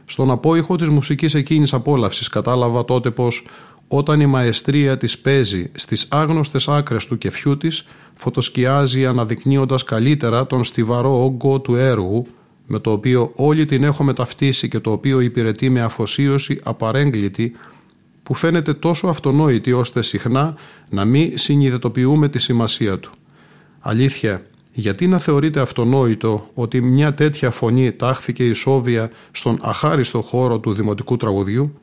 Στον 0.03 0.31
απόϊχο 0.31 0.75
της 0.75 0.89
μουσικής 0.89 1.33
εκείνης 1.33 1.73
απόλαυσης 1.73 2.27
κατάλαβα 2.27 2.85
τότε 2.85 3.11
πως 3.11 3.45
όταν 3.87 4.19
η 4.19 4.25
μαεστρία 4.25 4.97
της 4.97 5.19
παίζει 5.19 5.71
στις 5.75 6.07
άγνωστες 6.09 6.67
άκρες 6.67 7.07
του 7.07 7.17
κεφιού 7.17 7.57
της 7.57 7.85
φωτοσκιάζει 8.13 9.05
αναδεικνύοντας 9.05 9.83
καλύτερα 9.83 10.47
τον 10.47 10.63
στιβαρό 10.63 11.23
όγκο 11.23 11.59
του 11.59 11.75
έργου 11.75 12.25
με 12.65 12.79
το 12.79 12.91
οποίο 12.91 13.31
όλοι 13.35 13.65
την 13.65 13.83
έχουμε 13.83 14.13
ταυτίσει 14.13 14.67
και 14.67 14.79
το 14.79 14.91
οποίο 14.91 15.19
υπηρετεί 15.19 15.69
με 15.69 15.81
αφοσίωση 15.81 16.59
απαρέγκλητη 16.63 17.51
που 18.23 18.33
φαίνεται 18.33 18.73
τόσο 18.73 19.07
αυτονόητη 19.07 19.71
ώστε 19.71 20.01
συχνά 20.01 20.55
να 20.89 21.05
μην 21.05 21.37
συνειδητοποιούμε 21.37 22.29
τη 22.29 22.39
σημασία 22.39 22.99
του. 22.99 23.11
Αλήθεια, 23.79 24.45
γιατί 24.71 25.07
να 25.07 25.17
θεωρείται 25.17 25.59
αυτονόητο 25.59 26.49
ότι 26.53 26.81
μια 26.81 27.13
τέτοια 27.13 27.51
φωνή 27.51 27.91
τάχθηκε 27.91 28.45
ισόβια 28.45 29.11
στον 29.31 29.57
αχάριστο 29.61 30.21
χώρο 30.21 30.59
του 30.59 30.73
δημοτικού 30.73 31.17
τραγουδιού; 31.17 31.79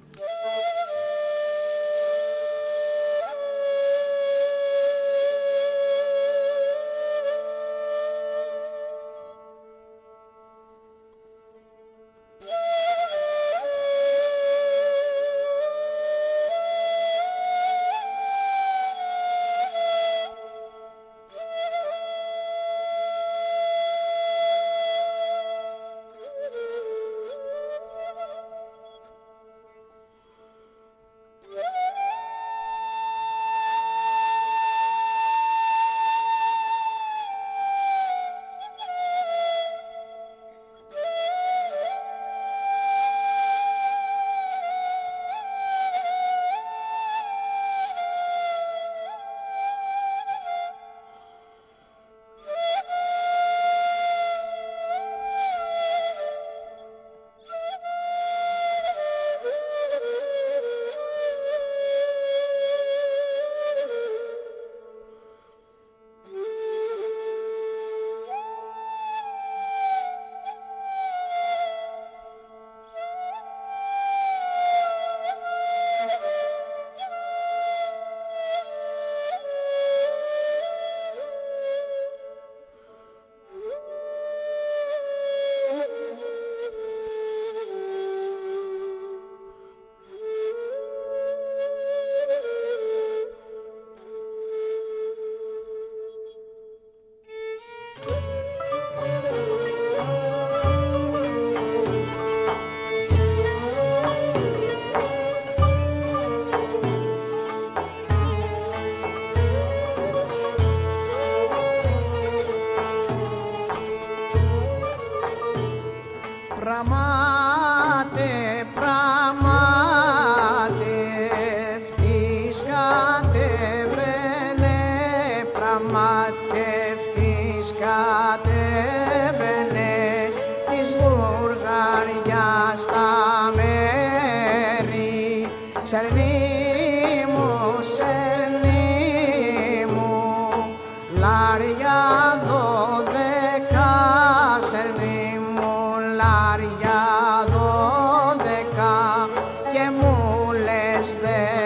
Και 150.57 150.63
κλέφτε 150.63 151.66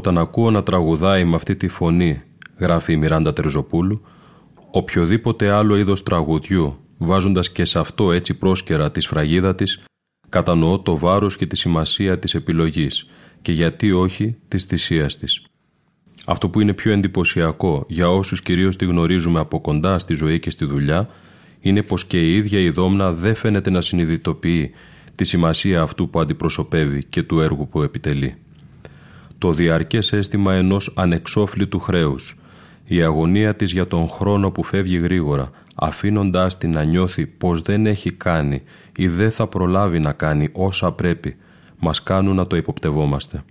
Όταν 0.00 0.18
ακούω 0.18 0.50
να 0.50 0.62
τραγουδάει 0.62 1.24
με 1.24 1.36
αυτή 1.36 1.56
τη 1.56 1.68
φωνή, 1.68 2.22
γράφει 2.58 2.92
η 2.92 2.96
Μιράντα 2.96 3.32
Τερζοπούλου, 3.32 4.02
οποιοδήποτε 4.70 5.50
άλλο 5.50 5.76
είδος 5.76 6.02
τραγουδιού, 6.02 6.76
βάζοντας 6.98 7.52
και 7.52 7.64
σε 7.64 7.78
αυτό 7.78 8.12
έτσι 8.12 8.38
πρόσκαιρα 8.38 8.90
τη 8.90 9.00
σφραγίδα 9.00 9.54
της, 9.54 9.82
κατανοώ 10.28 10.78
το 10.78 10.96
βάρος 10.96 11.36
και 11.36 11.46
τη 11.46 11.56
σημασία 11.56 12.18
της 12.18 12.34
επιλογής 12.34 13.06
και 13.42 13.52
γιατί 13.52 13.92
όχι 13.92 14.36
της 14.48 14.64
θυσίας 14.64 15.16
της. 15.16 15.42
Αυτό 16.26 16.48
που 16.48 16.60
είναι 16.60 16.72
πιο 16.72 16.92
εντυπωσιακό 16.92 17.84
για 17.88 18.10
όσους 18.10 18.42
κυρίως 18.42 18.76
τη 18.76 18.84
γνωρίζουμε 18.84 19.40
από 19.40 19.60
κοντά 19.60 19.98
στη 19.98 20.14
ζωή 20.14 20.38
και 20.40 20.50
στη 20.50 20.64
δουλειά 20.64 21.08
είναι 21.60 21.82
πως 21.82 22.04
και 22.04 22.20
η 22.20 22.36
ίδια 22.36 22.58
η 22.58 22.70
Δόμνα 22.70 23.12
δεν 23.12 23.34
φαίνεται 23.34 23.70
να 23.70 23.80
συνειδητοποιεί 23.80 24.70
τη 25.14 25.24
σημασία 25.24 25.82
αυτού 25.82 26.10
που 26.10 26.20
αντιπροσωπεύει 26.20 27.04
και 27.04 27.22
του 27.22 27.40
έργου 27.40 27.68
που 27.68 27.82
επιτελεί. 27.82 28.36
Το 29.40 29.52
διαρκές 29.52 30.12
αίσθημα 30.12 30.54
ενός 30.54 30.92
ανεξόφλητου 30.94 31.80
χρέους, 31.80 32.36
η 32.86 33.02
αγωνία 33.02 33.56
της 33.56 33.72
για 33.72 33.86
τον 33.86 34.08
χρόνο 34.08 34.50
που 34.50 34.62
φεύγει 34.62 34.98
γρήγορα, 34.98 35.50
αφήνοντάς 35.74 36.58
την 36.58 36.70
να 36.70 36.84
νιώθει 36.84 37.26
πως 37.26 37.60
δεν 37.60 37.86
έχει 37.86 38.12
κάνει 38.12 38.62
ή 38.96 39.08
δεν 39.08 39.30
θα 39.30 39.46
προλάβει 39.46 39.98
να 39.98 40.12
κάνει 40.12 40.48
όσα 40.52 40.92
πρέπει, 40.92 41.36
μας 41.78 42.02
κάνουν 42.02 42.36
να 42.36 42.46
το 42.46 42.56
υποπτευόμαστε. 42.56 43.42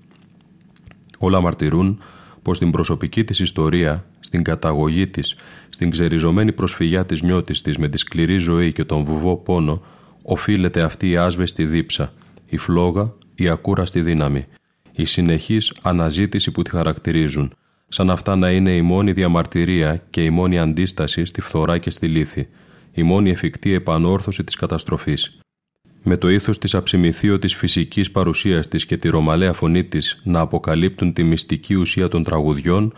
Όλα 1.19 1.41
μαρτυρούν 1.41 1.99
πως 2.41 2.57
στην 2.57 2.71
προσωπική 2.71 3.23
της 3.23 3.39
ιστορία, 3.39 4.05
στην 4.19 4.43
καταγωγή 4.43 5.07
της, 5.07 5.35
στην 5.69 5.89
ξεριζωμένη 5.89 6.51
προσφυγιά 6.51 7.05
της 7.05 7.21
νιώτης 7.21 7.61
της 7.61 7.77
με 7.77 7.87
τη 7.87 7.97
σκληρή 7.97 8.37
ζωή 8.37 8.71
και 8.71 8.83
τον 8.83 9.03
βουβό 9.03 9.37
πόνο, 9.37 9.81
οφείλεται 10.23 10.81
αυτή 10.81 11.09
η 11.09 11.17
άσβεστη 11.17 11.65
δίψα, 11.65 12.13
η 12.49 12.57
φλόγα, 12.57 13.13
η 13.35 13.49
ακούραστη 13.49 14.01
δύναμη, 14.01 14.45
η 14.99 15.05
συνεχής 15.05 15.73
αναζήτηση 15.81 16.51
που 16.51 16.61
τη 16.61 16.69
χαρακτηρίζουν, 16.69 17.53
σαν 17.87 18.09
αυτά 18.09 18.35
να 18.35 18.51
είναι 18.51 18.75
η 18.75 18.81
μόνη 18.81 19.11
διαμαρτυρία 19.11 20.03
και 20.09 20.23
η 20.23 20.29
μόνη 20.29 20.59
αντίσταση 20.59 21.25
στη 21.25 21.41
φθορά 21.41 21.77
και 21.77 21.89
στη 21.89 22.07
λύθη, 22.07 22.47
η 22.91 23.03
μόνη 23.03 23.29
εφικτή 23.29 23.73
επανόρθωση 23.73 24.43
της 24.43 24.55
καταστροφής. 24.55 25.39
Με 26.03 26.17
το 26.17 26.29
ήθος 26.29 26.57
της 26.57 26.75
αψιμηθείωτης 26.75 27.55
φυσικής 27.55 28.11
παρουσίας 28.11 28.67
της 28.67 28.85
και 28.85 28.97
τη 28.97 29.09
ρωμαλαία 29.09 29.53
φωνή 29.53 29.83
της 29.83 30.21
να 30.23 30.39
αποκαλύπτουν 30.39 31.13
τη 31.13 31.23
μυστική 31.23 31.75
ουσία 31.75 32.07
των 32.07 32.23
τραγουδιών, 32.23 32.93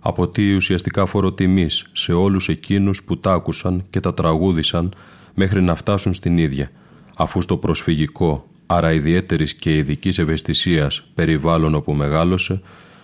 αποτείει 0.00 0.54
ουσιαστικά 0.56 1.06
φοροτιμής 1.06 1.86
σε 1.92 2.12
όλους 2.12 2.48
εκείνους 2.48 3.02
που 3.02 3.18
τα 3.18 3.32
άκουσαν 3.32 3.84
και 3.90 4.00
τα 4.00 4.14
τραγούδισαν 4.14 4.94
μέχρι 5.34 5.62
να 5.62 5.74
φτάσουν 5.74 6.14
στην 6.14 6.38
ίδια, 6.38 6.70
αφού 7.16 7.42
στο 7.42 7.56
προσφυγικό, 7.56 8.46
άρα 8.74 8.92
ιδιαίτερης 8.92 9.54
και 9.54 9.76
ειδικής 9.76 10.18
ευαισθησίας 10.18 11.02
περιβάλλον 11.14 11.74
όπου 11.74 11.92
μεγάλωσε, 11.92 12.60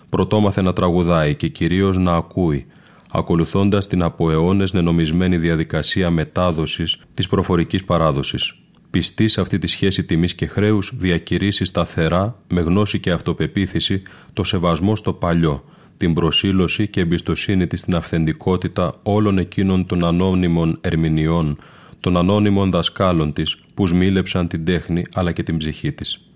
πρωτόμαθε 0.09 0.61
να 0.61 0.73
τραγουδάει 0.73 1.35
και 1.35 1.47
κυρίως 1.47 1.97
να 1.97 2.13
ακούει, 2.13 2.65
ακολουθώντας 3.11 3.87
την 3.87 4.03
από 4.03 4.31
αιώνες 4.31 4.73
νενομισμένη 4.73 5.37
διαδικασία 5.37 6.09
μετάδοσης 6.09 6.97
της 7.13 7.27
προφορικής 7.27 7.83
παράδοσης. 7.83 8.53
Πιστή 8.89 9.27
σε 9.27 9.41
αυτή 9.41 9.57
τη 9.57 9.67
σχέση 9.67 10.03
τιμής 10.03 10.35
και 10.35 10.47
χρέους 10.47 10.91
διακηρύσεις 10.95 11.67
σταθερά, 11.67 12.35
με 12.47 12.61
γνώση 12.61 12.99
και 12.99 13.11
αυτοπεποίθηση, 13.11 14.01
το 14.33 14.43
σεβασμό 14.43 14.95
στο 14.95 15.13
παλιό, 15.13 15.63
την 15.97 16.13
προσήλωση 16.13 16.87
και 16.87 17.01
εμπιστοσύνη 17.01 17.67
της 17.67 17.79
στην 17.79 17.95
αυθεντικότητα 17.95 18.93
όλων 19.03 19.37
εκείνων 19.37 19.85
των 19.85 20.05
ανώνυμων 20.05 20.77
ερμηνεών, 20.81 21.57
των 21.99 22.17
ανώνυμων 22.17 22.71
δασκάλων 22.71 23.33
της 23.33 23.57
που 23.79 23.87
σμίλεψαν 23.87 24.47
την 24.47 24.65
τέχνη 24.65 25.03
αλλά 25.13 25.31
και 25.31 25.43
την 25.43 25.57
ψυχή 25.57 25.91
της. 25.91 26.28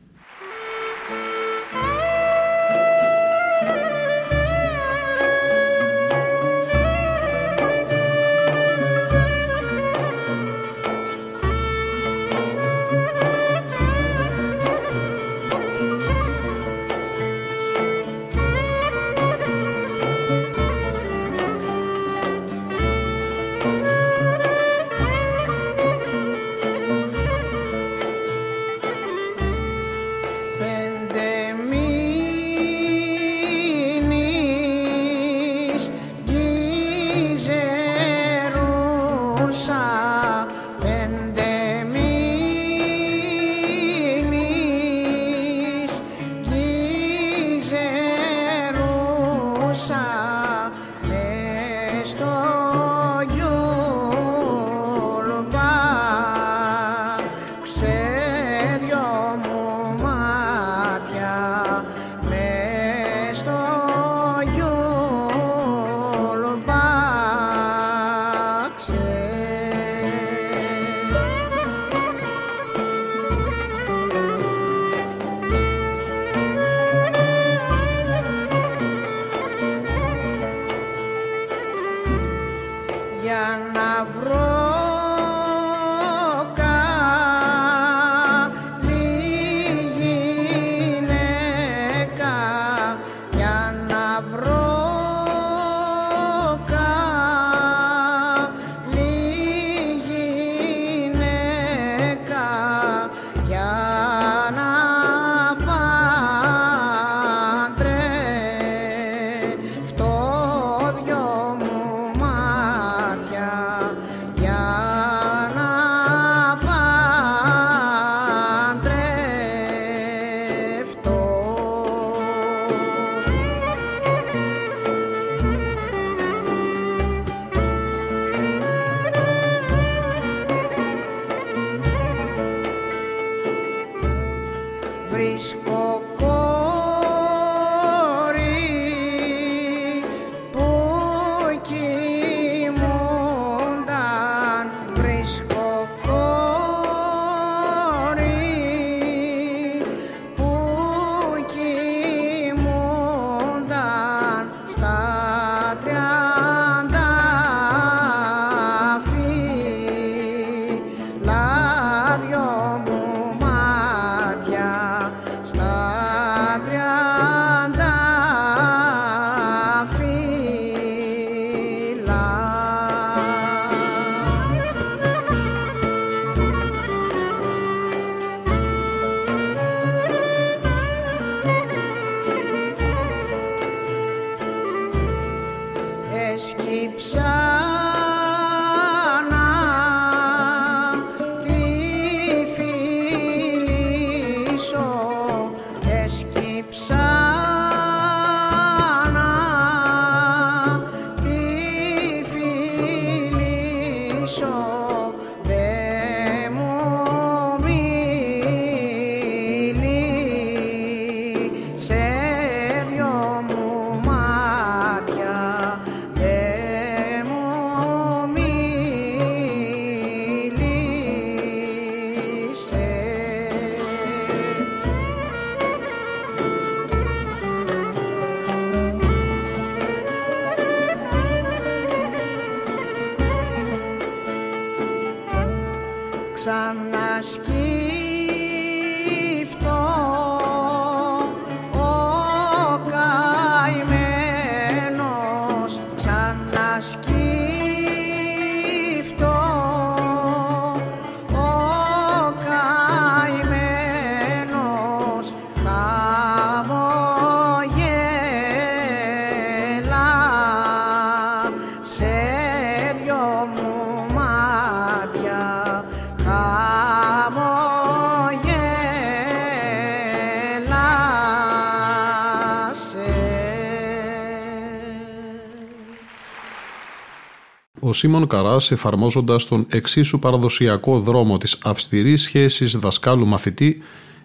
Ο 277.94 277.96
Σίμων 277.96 278.28
Καράς, 278.28 278.72
εφαρμόζοντας 278.72 279.46
τον 279.46 279.66
εξίσου 279.70 280.20
παραδοσιακό 280.20 281.00
δρόμο 281.00 281.38
της 281.38 281.58
αυστηρής 281.64 282.22
σχέσης 282.22 282.78
δασκάλου-μαθητή, 282.78 283.82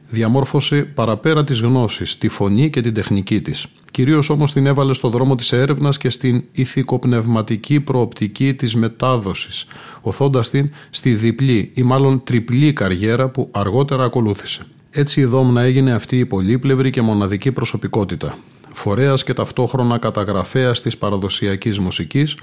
διαμόρφωσε 0.08 0.76
παραπέρα 0.76 1.44
τις 1.44 1.60
γνώσεις, 1.60 2.18
τη 2.18 2.28
φωνή 2.28 2.70
και 2.70 2.80
την 2.80 2.94
τεχνική 2.94 3.40
της. 3.40 3.66
Κυρίως 3.90 4.30
όμως 4.30 4.52
την 4.52 4.66
έβαλε 4.66 4.94
στο 4.94 5.08
δρόμο 5.08 5.34
της 5.34 5.52
έρευνας 5.52 5.98
και 5.98 6.10
στην 6.10 6.44
ηθικοπνευματική 6.52 7.80
προοπτική 7.80 8.54
της 8.54 8.74
μετάδοσης, 8.74 9.66
οθώντας 10.00 10.50
την 10.50 10.70
στη 10.90 11.14
διπλή 11.14 11.70
ή 11.74 11.82
μάλλον 11.82 12.22
τριπλή 12.24 12.72
καριέρα 12.72 13.28
που 13.28 13.48
αργότερα 13.52 14.04
ακολούθησε. 14.04 14.62
Έτσι 14.90 15.20
η 15.20 15.24
Δόμνα 15.24 15.62
έγινε 15.62 15.92
αυτή 15.92 16.18
η 16.18 16.26
πολύπλευρη 16.26 16.90
και 16.90 17.02
μοναδική 17.02 17.52
προσωπικότητα. 17.52 18.38
Φορέας 18.72 19.24
και 19.24 19.32
ταυτόχρονα 19.32 19.98
καταγραφέας 19.98 20.80
της 20.80 20.98
παραδοσιακής 20.98 21.78
μουσικής, 21.78 22.36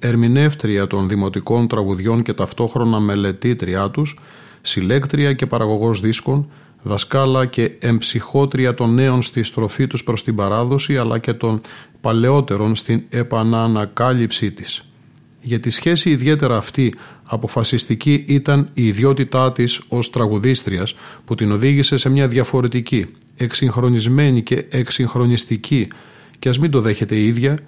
ερμηνεύτρια 0.00 0.86
των 0.86 1.08
δημοτικών 1.08 1.68
τραγουδιών 1.68 2.22
και 2.22 2.32
ταυτόχρονα 2.32 3.00
μελετήτριά 3.00 3.90
τους, 3.90 4.18
συλλέκτρια 4.60 5.32
και 5.32 5.46
παραγωγός 5.46 6.00
δίσκων, 6.00 6.50
δασκάλα 6.82 7.46
και 7.46 7.72
εμψυχότρια 7.78 8.74
των 8.74 8.94
νέων 8.94 9.22
στη 9.22 9.42
στροφή 9.42 9.86
τους 9.86 10.04
προς 10.04 10.24
την 10.24 10.34
παράδοση 10.34 10.98
αλλά 10.98 11.18
και 11.18 11.32
των 11.32 11.60
παλαιότερων 12.00 12.74
στην 12.74 13.02
επανανακάλυψή 13.08 14.52
της. 14.52 14.84
Για 15.42 15.60
τη 15.60 15.70
σχέση 15.70 16.10
ιδιαίτερα 16.10 16.56
αυτή 16.56 16.94
αποφασιστική 17.24 18.24
ήταν 18.28 18.70
η 18.72 18.86
ιδιότητά 18.86 19.52
της 19.52 19.80
ως 19.88 20.10
τραγουδίστριας 20.10 20.94
που 21.24 21.34
την 21.34 21.52
οδήγησε 21.52 21.96
σε 21.96 22.08
μια 22.08 22.26
διαφορετική, 22.28 23.06
εξυγχρονισμένη 23.36 24.42
και 24.42 24.64
εξυγχρονιστική 24.70 25.88
και 26.38 26.48
ας 26.48 26.58
μην 26.58 26.70
το 26.70 26.80
δέχεται 26.80 27.14
η 27.14 27.26
ίδια, 27.26 27.58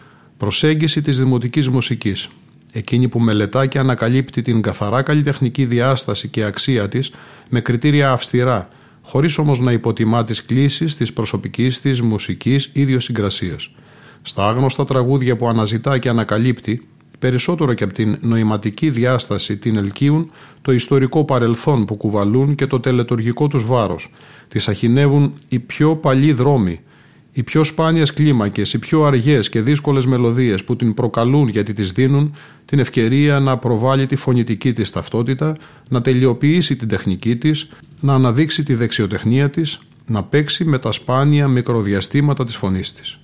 Προσέγγιση 0.43 1.01
της 1.01 1.19
δημοτικής 1.19 1.69
μουσικής. 1.69 2.29
Εκείνη 2.73 3.09
που 3.09 3.21
μελετά 3.21 3.67
και 3.67 3.79
ανακαλύπτει 3.79 4.43
την 4.43 4.63
καθαρά 4.63 5.03
καλλιτεχνική 5.03 5.65
διάσταση 5.65 6.29
και 6.29 6.45
αξία 6.45 6.89
της 6.89 7.13
με 7.51 7.61
κριτήρια 7.61 8.13
αυστηρά, 8.13 8.69
χωρίς 9.03 9.39
όμως 9.39 9.61
να 9.61 9.73
υποτιμά 9.73 10.25
τις 10.25 10.45
κλήσεις 10.45 10.97
της 10.97 11.13
προσωπικής 11.13 11.81
της 11.81 12.01
μουσικής 12.03 12.71
ιδιοσυγκρασίας. 12.73 13.71
Στα 14.23 14.49
άγνωστα 14.49 14.85
τραγούδια 14.85 15.37
που 15.37 15.49
αναζητά 15.49 15.99
και 15.99 16.09
ανακαλύπτει, 16.09 16.87
περισσότερο 17.19 17.75
και 17.75 17.85
από 17.85 17.93
την 17.93 18.17
νοηματική 18.21 18.91
διάσταση 18.91 19.57
την 19.57 19.77
ελκύουν 19.77 20.31
το 20.63 20.73
ιστορικό 20.73 21.25
παρελθόν 21.25 21.85
που 21.85 21.97
κουβαλούν 21.97 22.55
και 22.55 22.67
το 22.67 22.81
τελετουργικό 22.81 23.49
τους 23.49 23.67
βάρος. 23.67 24.11
Τις 24.49 24.69
αχινεύουν 24.69 25.35
οι 25.49 25.59
πιο 25.59 25.97
παλιοί 25.97 26.33
δρόμοι, 26.33 26.81
οι 27.33 27.43
πιο 27.43 27.65
σπάνιες 27.65 28.13
κλίμακες, 28.13 28.73
οι 28.73 28.79
πιο 28.79 29.05
αργές 29.05 29.49
και 29.49 29.61
δύσκολες 29.61 30.07
μελωδίες 30.07 30.65
που 30.65 30.77
την 30.77 30.95
προκαλούν 30.95 31.49
γιατί 31.49 31.73
τις 31.73 31.93
δίνουν 31.93 32.37
την 32.65 32.79
ευκαιρία 32.79 33.41
να 33.41 33.59
προβάλλει 33.59 34.07
τη 34.07 34.17
φωνητική 34.17 34.73
της 34.73 34.91
ταυτότητα, 34.91 35.57
να 35.89 36.01
τελειοποιήσει 36.01 36.77
την 36.77 36.89
τεχνική 36.89 37.37
της, 37.37 37.69
να 38.01 38.15
αναδείξει 38.15 38.63
τη 38.63 38.75
δεξιοτεχνία 38.75 39.51
της, 39.51 39.79
να 40.07 40.23
παίξει 40.23 40.65
με 40.65 40.79
τα 40.79 40.93
σπάνια 40.93 41.49
μικροδιαστήματα 41.49 42.45
της 42.45 42.57
φωνής 42.57 42.93
της. 42.93 43.19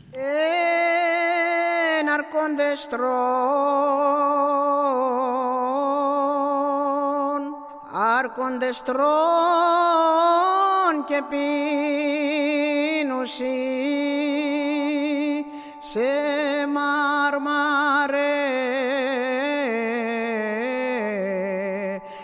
και 11.08 11.22
σε 15.78 16.00
μαρμαρέ 16.72 18.18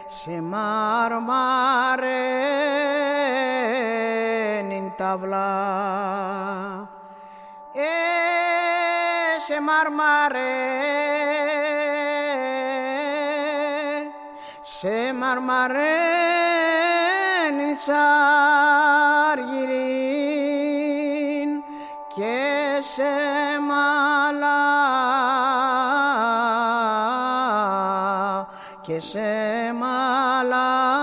σε 0.06 0.42
μαρμαρέ 0.42 2.12
νυν 4.68 4.92
ταυλά 4.96 5.52
ε, 7.72 7.80
σε 9.38 9.60
μαρμαρέ 9.60 10.42
σε 14.60 15.12
μαρμαρέ 15.12 15.80
νυν 17.56 17.76
σε 17.76 17.92
μαλά. 23.66 24.84
Και 28.80 29.00
σε 29.00 29.20
μαλά 29.78 30.94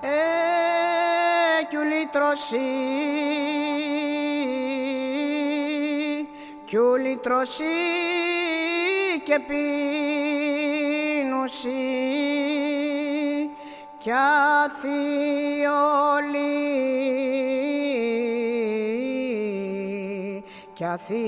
Ε, 0.00 1.64
κι 1.68 1.76
ουλίτρωση, 1.76 2.58
κι 6.64 6.76
ουλίτρωση 6.76 7.64
και 9.24 9.38
πει 9.38 10.23
κι 13.98 14.10
αθιολή. 14.10 14.84
Κι 20.72 20.84
αθιολή 20.84 21.24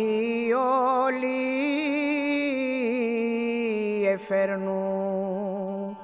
εφερνού 4.07 5.97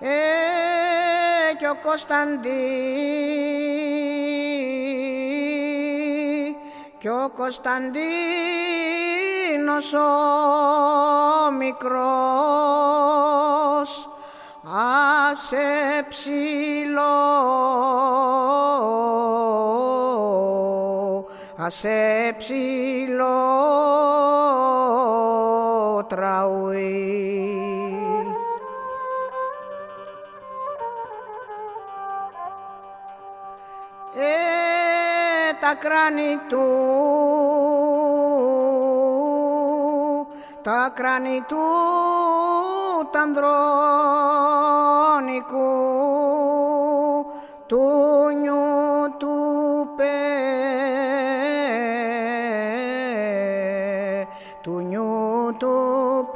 ε, 0.00 0.08
κι 1.56 1.66
ο 1.66 1.76
Κωνσταντή 1.82 2.48
κι 6.98 7.08
ο 7.08 7.30
Κωνσταντίνος 9.64 9.92
ο 9.92 11.52
μικρός 11.58 12.00
άσε 15.30 16.06
ψηλό, 16.08 17.02
άσε 21.56 22.34
ψηλό 22.38 23.24
τραουί. 26.08 27.24
ε, 34.16 35.52
τα 35.60 35.74
κράνη 35.74 36.38
του 36.48 36.64
τα 40.64 40.90
κράνη 40.94 41.44
του 41.48 41.56
τ' 43.10 43.16
ανδρώνικου 43.16 43.44
του 47.66 47.82
νιού 48.40 49.16
του 49.18 49.34
πέ 49.96 50.04
του 54.60 54.80
νιού 54.80 55.56
του 55.58 56.28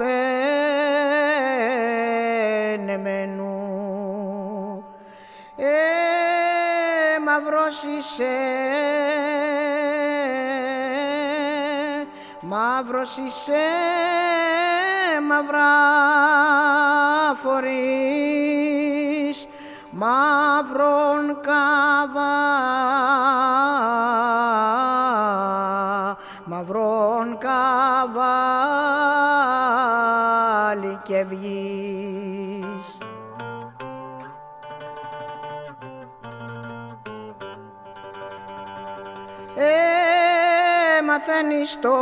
πενεμένου 2.77 3.55
ε, 5.57 5.65
μαυρός 7.25 7.83
είσαι 7.83 8.37
μαύρος 12.99 13.17
είσαι 13.17 13.67
μαυρά 15.29 15.75
φορείς 17.43 17.79
μαύρον 19.91 21.41
καβά 21.41 22.37
μαύρον 26.45 27.39
καβάλι 27.39 28.19
και 31.03 31.25
βγεις 31.25 31.98
ε, 41.29 41.33
μαθαίνεις 41.33 41.79
τον 41.79 41.93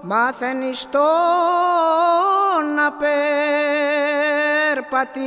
μαθαίνεις 0.00 0.88
τον 0.90 1.02
να 2.74 2.92
περπατείς. 4.72 5.24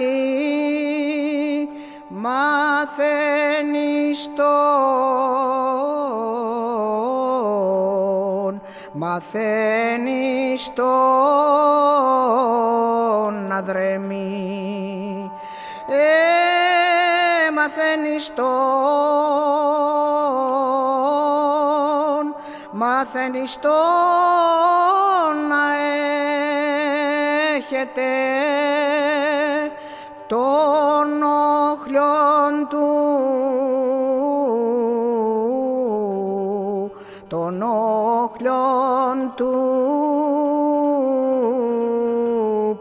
Μαθαίνεις 2.07 3.49
τον 4.35 4.49
μαθαίνεις 8.91 10.73
τον 10.73 10.85
να 13.47 13.61
δρεμεί 13.61 15.31
ε, 15.87 16.38
μαθαίνεις 17.69 18.33
τον 18.33 18.45
μαθαίνεις 22.71 23.59
τον 23.59 23.71
να 25.47 25.63
έχετε 27.55 28.11
τον 30.27 31.21
όχλιον 31.71 32.67
του 32.69 32.87
τον 37.27 37.61
όχλιον 37.61 39.33
του 39.35 39.53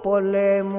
πολέμου. 0.03 0.78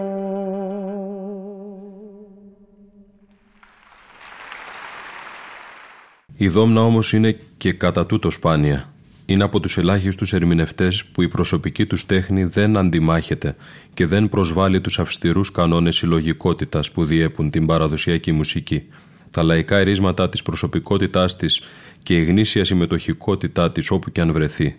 Η 6.42 6.48
Δόμνα 6.48 6.82
όμως 6.82 7.14
είναι 7.14 7.40
και 7.58 7.72
κατά 7.72 8.06
τούτο 8.06 8.32
σπάνια. 8.32 8.94
Είναι 9.26 9.44
από 9.44 9.60
τους 9.60 9.78
ελάχιστους 9.78 10.34
ερμηνευτές 10.34 11.06
που 11.06 11.22
η 11.22 11.28
προσωπική 11.28 11.86
τους 11.86 12.06
τέχνη 12.06 12.44
δεν 12.44 12.78
αντιμάχεται 12.78 13.56
και 13.94 14.06
δεν 14.06 14.30
προσβάλλει 14.30 14.82
τους 14.82 15.00
αυστηρούς 15.00 15.52
κανόνες 15.52 15.96
συλλογικότητας 15.96 16.92
που 16.92 17.06
διέπουν 17.06 17.50
την 17.50 17.66
παραδοσιακή 17.66 18.32
μουσική. 18.32 18.84
Τα 19.32 19.44
λαϊκά 19.44 19.78
ερίσματα 19.78 20.30
της 20.30 20.42
προσωπικότητάς 20.42 21.36
της 21.36 21.62
και 22.04 22.18
η 22.18 22.24
γνήσια 22.24 22.64
συμμετοχικότητά 22.64 23.72
της 23.72 23.92
όπου 23.92 24.12
και 24.12 24.22
αν 24.22 24.32
βρεθεί. 24.32 24.76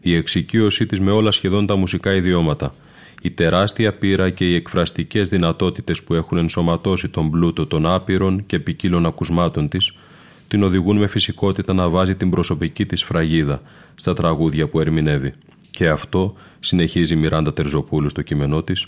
Η 0.00 0.14
εξοικείωσή 0.14 0.86
της 0.86 1.00
με 1.00 1.10
όλα 1.10 1.30
σχεδόν 1.30 1.66
τα 1.66 1.76
μουσικά 1.76 2.14
ιδιώματα. 2.14 2.74
Η 3.22 3.30
τεράστια 3.30 3.94
πείρα 3.94 4.30
και 4.30 4.50
οι 4.50 4.54
εκφραστικές 4.54 5.28
δυνατότητες 5.28 6.02
που 6.02 6.14
έχουν 6.14 6.38
ενσωματώσει 6.38 7.08
τον 7.08 7.30
πλούτο 7.30 7.66
των 7.66 7.86
άπειρων 7.86 8.46
και 8.46 8.58
ποικίλων 8.58 9.06
ακουσμάτων 9.06 9.68
της 9.68 9.92
την 10.48 10.62
οδηγούν 10.62 10.96
με 10.96 11.06
φυσικότητα 11.06 11.72
να 11.72 11.88
βάζει 11.88 12.14
την 12.14 12.30
προσωπική 12.30 12.86
της 12.86 13.04
φραγίδα 13.04 13.60
στα 13.94 14.12
τραγούδια 14.12 14.68
που 14.68 14.80
ερμηνεύει. 14.80 15.32
Και 15.70 15.88
αυτό, 15.88 16.34
συνεχίζει 16.60 17.14
η 17.14 17.16
Μιράντα 17.16 17.52
Τερζοπούλου 17.52 18.08
στο 18.08 18.22
κείμενό 18.22 18.62
της, 18.62 18.86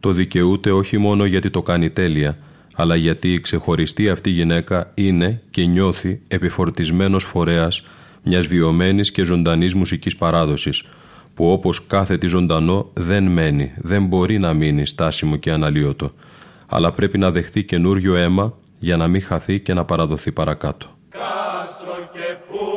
το 0.00 0.12
δικαιούται 0.12 0.70
όχι 0.70 0.98
μόνο 0.98 1.24
γιατί 1.24 1.50
το 1.50 1.62
κάνει 1.62 1.90
τέλεια, 1.90 2.38
αλλά 2.74 2.96
γιατί 2.96 3.32
η 3.32 3.40
ξεχωριστή 3.40 4.08
αυτή 4.08 4.30
γυναίκα 4.30 4.90
είναι 4.94 5.42
και 5.50 5.64
νιώθει 5.64 6.20
επιφορτισμένος 6.28 7.24
φορέας 7.24 7.82
μιας 8.22 8.46
βιωμένης 8.46 9.10
και 9.10 9.24
ζωντανής 9.24 9.74
μουσικής 9.74 10.16
παράδοσης, 10.16 10.84
που 11.34 11.50
όπως 11.50 11.86
κάθε 11.86 12.18
τι 12.18 12.26
ζωντανό 12.26 12.90
δεν 12.94 13.24
μένει, 13.24 13.72
δεν 13.76 14.04
μπορεί 14.06 14.38
να 14.38 14.52
μείνει 14.52 14.86
στάσιμο 14.86 15.36
και 15.36 15.52
αναλύωτο, 15.52 16.12
αλλά 16.66 16.92
πρέπει 16.92 17.18
να 17.18 17.30
δεχθεί 17.30 17.64
καινούριο 17.64 18.14
αίμα 18.14 18.54
για 18.78 18.96
να 18.96 19.08
μην 19.08 19.22
χαθεί 19.22 19.60
και 19.60 19.74
να 19.74 19.84
παραδοθεί 19.84 20.32
παρακάτω. 20.32 20.98
Κάστρο 22.20 22.36
και 22.38 22.69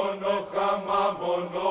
μόνο 0.00 0.32
χαμά, 0.52 1.02
μόνο 1.20 1.69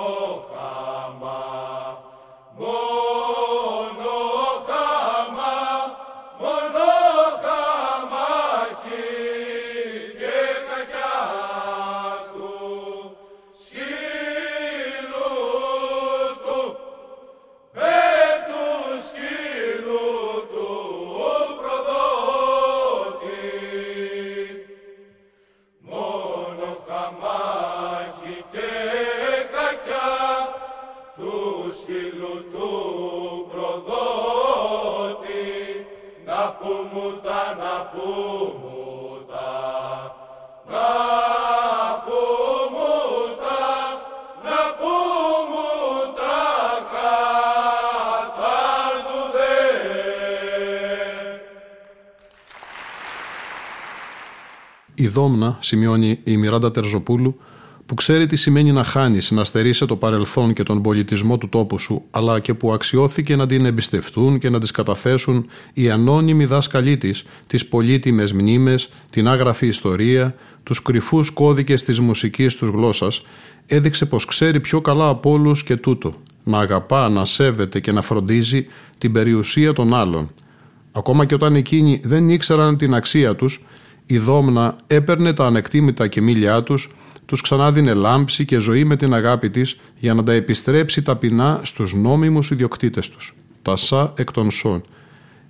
Η 55.01 55.07
Δόμνα, 55.07 55.57
σημειώνει 55.59 56.19
η 56.23 56.37
Μιράντα 56.37 56.71
Τερζοπούλου, 56.71 57.39
που 57.85 57.93
ξέρει 57.93 58.25
τι 58.25 58.35
σημαίνει 58.35 58.71
να 58.71 58.83
χάνεις, 58.83 59.31
να 59.31 59.43
στερείσαι 59.43 59.85
το 59.85 59.95
παρελθόν 59.95 60.53
και 60.53 60.63
τον 60.63 60.81
πολιτισμό 60.81 61.37
του 61.37 61.49
τόπου 61.49 61.79
σου, 61.79 62.03
αλλά 62.11 62.39
και 62.39 62.53
που 62.53 62.73
αξιώθηκε 62.73 63.35
να 63.35 63.45
την 63.45 63.65
εμπιστευτούν 63.65 64.39
και 64.39 64.49
να 64.49 64.59
τις 64.59 64.71
καταθέσουν 64.71 65.45
οι 65.73 65.89
ανώνυμοι 65.89 66.45
δάσκαλοι 66.45 66.97
της, 66.97 67.23
τις 67.47 67.67
πολύτιμες 67.67 68.33
μνήμες, 68.33 68.89
την 69.09 69.27
άγραφη 69.27 69.67
ιστορία, 69.67 70.35
τους 70.63 70.81
κρυφούς 70.81 71.29
κώδικες 71.29 71.83
της 71.83 71.99
μουσικής 71.99 72.55
τους 72.55 72.69
γλώσσας, 72.69 73.21
έδειξε 73.65 74.05
πως 74.05 74.25
ξέρει 74.25 74.59
πιο 74.59 74.81
καλά 74.81 75.07
από 75.07 75.31
όλους 75.31 75.63
και 75.63 75.75
τούτο, 75.75 76.13
να 76.43 76.59
αγαπά, 76.59 77.09
να 77.09 77.25
σέβεται 77.25 77.79
και 77.79 77.91
να 77.91 78.01
φροντίζει 78.01 78.65
την 78.97 79.11
περιουσία 79.11 79.73
των 79.73 79.93
άλλων. 79.93 80.29
Ακόμα 80.91 81.25
και 81.25 81.33
όταν 81.33 81.55
εκείνοι 81.55 81.99
δεν 82.03 82.29
ήξεραν 82.29 82.77
την 82.77 82.93
αξία 82.93 83.35
τους, 83.35 83.63
η 84.11 84.17
Δόμνα 84.17 84.75
έπαιρνε 84.87 85.33
τα 85.33 85.45
ανεκτήμητα 85.45 86.07
κεμίλια 86.07 86.63
τους 86.63 86.89
τους 87.25 87.41
ξανάδινε 87.41 87.93
λάμψη 87.93 88.45
και 88.45 88.57
ζωή 88.57 88.83
με 88.83 88.95
την 88.95 89.13
αγάπη 89.13 89.49
της 89.49 89.79
για 89.99 90.13
να 90.13 90.23
τα 90.23 90.31
επιστρέψει 90.31 91.01
ταπεινά 91.01 91.59
στους 91.63 91.93
νόμιμους 91.93 92.51
ιδιοκτήτες 92.51 93.09
τους, 93.09 93.33
τα 93.61 93.75
σα 93.75 94.01
εκ 94.01 94.31
των 94.31 94.51
σών, 94.51 94.83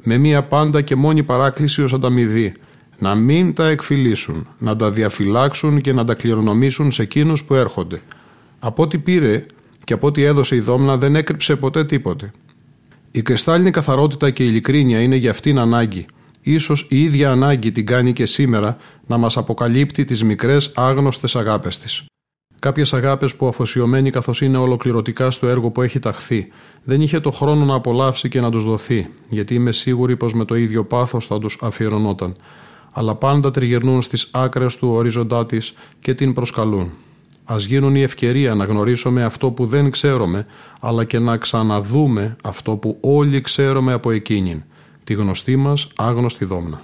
με 0.04 0.18
μία 0.18 0.44
πάντα 0.44 0.82
και 0.82 0.96
μόνη 0.96 1.24
παράκληση 1.24 1.82
ως 1.82 1.94
ανταμοιβή, 1.94 2.52
να 2.98 3.16
μην 3.16 3.54
τα 3.54 3.68
εκφυλίσουν, 3.68 4.48
να 4.58 4.76
τα 4.76 4.92
διαφυλάξουν 4.92 5.82
και 5.82 5.94
να 5.94 6.04
τα 6.04 6.14
κληρονομήσουν 6.14 6.92
σε 6.92 7.02
εκείνους 7.02 7.44
που 7.44 7.54
έρχονται. 7.54 8.02
Από 8.60 8.84
ό,τι 8.84 8.98
πήρε 8.98 9.46
και 9.84 9.94
από 9.94 10.08
ό,τι 10.08 10.24
έδωσε 10.24 10.56
η 10.56 10.60
Δόμνα 10.60 10.98
δεν 10.98 11.16
έκρυψε 11.16 11.56
ποτέ 11.56 11.86
τίποτε. 11.86 12.32
Η 13.12 13.22
κρυστάλλινη 13.22 13.72
καθαρότητα 13.72 14.30
και 14.30 14.44
η 14.44 14.48
ειλικρίνεια 14.50 15.02
είναι 15.02 15.16
για 15.16 15.32
αυτήν 15.32 15.60
ανάγκη– 15.60 16.06
Ίσως 16.42 16.86
η 16.90 17.02
ίδια 17.02 17.32
ανάγκη 17.32 17.72
την 17.72 17.86
κάνει 17.86 18.14
και 18.14 18.26
σήμερα 18.26 18.78
να 19.08 19.18
μας 19.18 19.38
αποκαλύπτει 19.38 20.04
τις 20.04 20.24
μικρές 20.24 20.72
άγνωστες 20.76 21.36
αγάπες 21.36 21.78
της. 21.78 22.06
Κάποιες 22.60 22.94
αγάπες 22.94 23.36
που 23.36 23.48
αφοσιωμένοι 23.48 24.10
καθώς 24.10 24.42
είναι 24.42 24.58
ολοκληρωτικά 24.58 25.32
στο 25.32 25.48
έργο 25.48 25.72
που 25.72 25.82
έχει 25.82 26.00
ταχθεί, 26.00 26.48
δεν 26.84 27.02
είχε 27.02 27.20
το 27.20 27.32
χρόνο 27.32 27.66
να 27.66 27.74
απολαύσει 27.76 28.30
και 28.30 28.42
να 28.42 28.52
τους 28.52 28.64
δοθεί, 28.64 29.10
γιατί 29.30 29.54
είμαι 29.54 29.72
σίγουρη 29.72 30.18
πως 30.18 30.34
με 30.34 30.46
το 30.46 30.56
ίδιο 30.56 30.86
πάθος 30.86 31.26
θα 31.26 31.40
τους 31.40 31.58
αφιερωνόταν. 31.62 32.36
Αλλά 32.92 33.16
πάντα 33.16 33.52
τριγυρνούν 33.52 34.02
στις 34.02 34.30
άκρες 34.32 34.78
του 34.78 34.90
ορίζοντά 34.90 35.46
της 35.46 35.74
και 36.00 36.14
την 36.14 36.34
προσκαλούν. 36.34 36.92
Α 37.46 37.56
γίνουν 37.58 37.96
η 37.96 38.02
ευκαιρία 38.02 38.56
να 38.56 38.66
γνωρίσουμε 38.66 39.24
αυτό 39.24 39.52
που 39.52 39.66
δεν 39.66 39.92
ξέρουμε, 39.92 40.46
αλλά 40.80 41.04
και 41.04 41.20
να 41.20 41.38
ξαναδούμε 41.38 42.36
αυτό 42.44 42.78
που 42.78 42.98
όλοι 43.02 43.42
ξέρουμε 43.42 43.94
από 43.94 44.12
εκείνην 44.12 44.64
τη 45.10 45.16
γνωστή 45.16 45.56
μας 45.56 45.88
άγνωστη 45.96 46.46
δόμνα. 46.46 46.82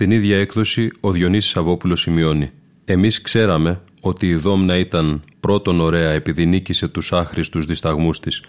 Στην 0.00 0.12
ίδια 0.12 0.38
έκδοση 0.38 0.90
ο 1.00 1.10
Διονύσης 1.10 1.50
Σαββόπουλος 1.50 2.00
σημειώνει 2.00 2.50
«Εμείς 2.84 3.20
ξέραμε 3.20 3.80
ότι 4.00 4.28
η 4.28 4.34
Δόμνα 4.34 4.76
ήταν 4.76 5.22
πρώτον 5.40 5.80
ωραία 5.80 6.10
επειδή 6.10 6.46
νίκησε 6.46 6.88
τους 6.88 7.12
άχρηστους 7.12 7.66
δισταγμούς 7.66 8.20
της, 8.20 8.42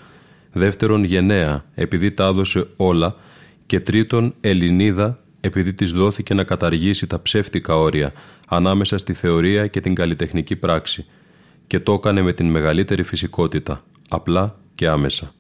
δεύτερον 0.52 1.04
γενναία 1.04 1.66
επειδή 1.76 2.12
τα 2.12 2.26
έδωσε 2.26 2.68
όλα 2.76 3.16
και 3.66 3.80
τρίτον 3.80 4.34
Ελληνίδα 4.42 5.20
επειδή 5.42 5.74
της 5.74 5.92
δόθηκε 5.92 6.34
να 6.34 6.44
καταργήσει 6.44 7.08
τα 7.08 7.22
ψεύτικα 7.22 7.78
όρια 7.78 8.14
ανάμεσα 8.48 8.98
στη 8.98 9.14
θεωρία 9.14 9.68
και 9.68 9.80
την 9.80 9.96
καλλιτεχνική 9.96 10.56
πράξη 10.56 11.06
και 11.68 11.80
το 11.80 11.94
έκανε 11.94 12.22
με 12.22 12.34
την 12.34 12.50
μεγαλύτερη 12.50 13.04
φυσικότητα, 13.04 13.84
απλά 14.10 14.60
και 14.76 14.88
άμεσα. 14.88 15.34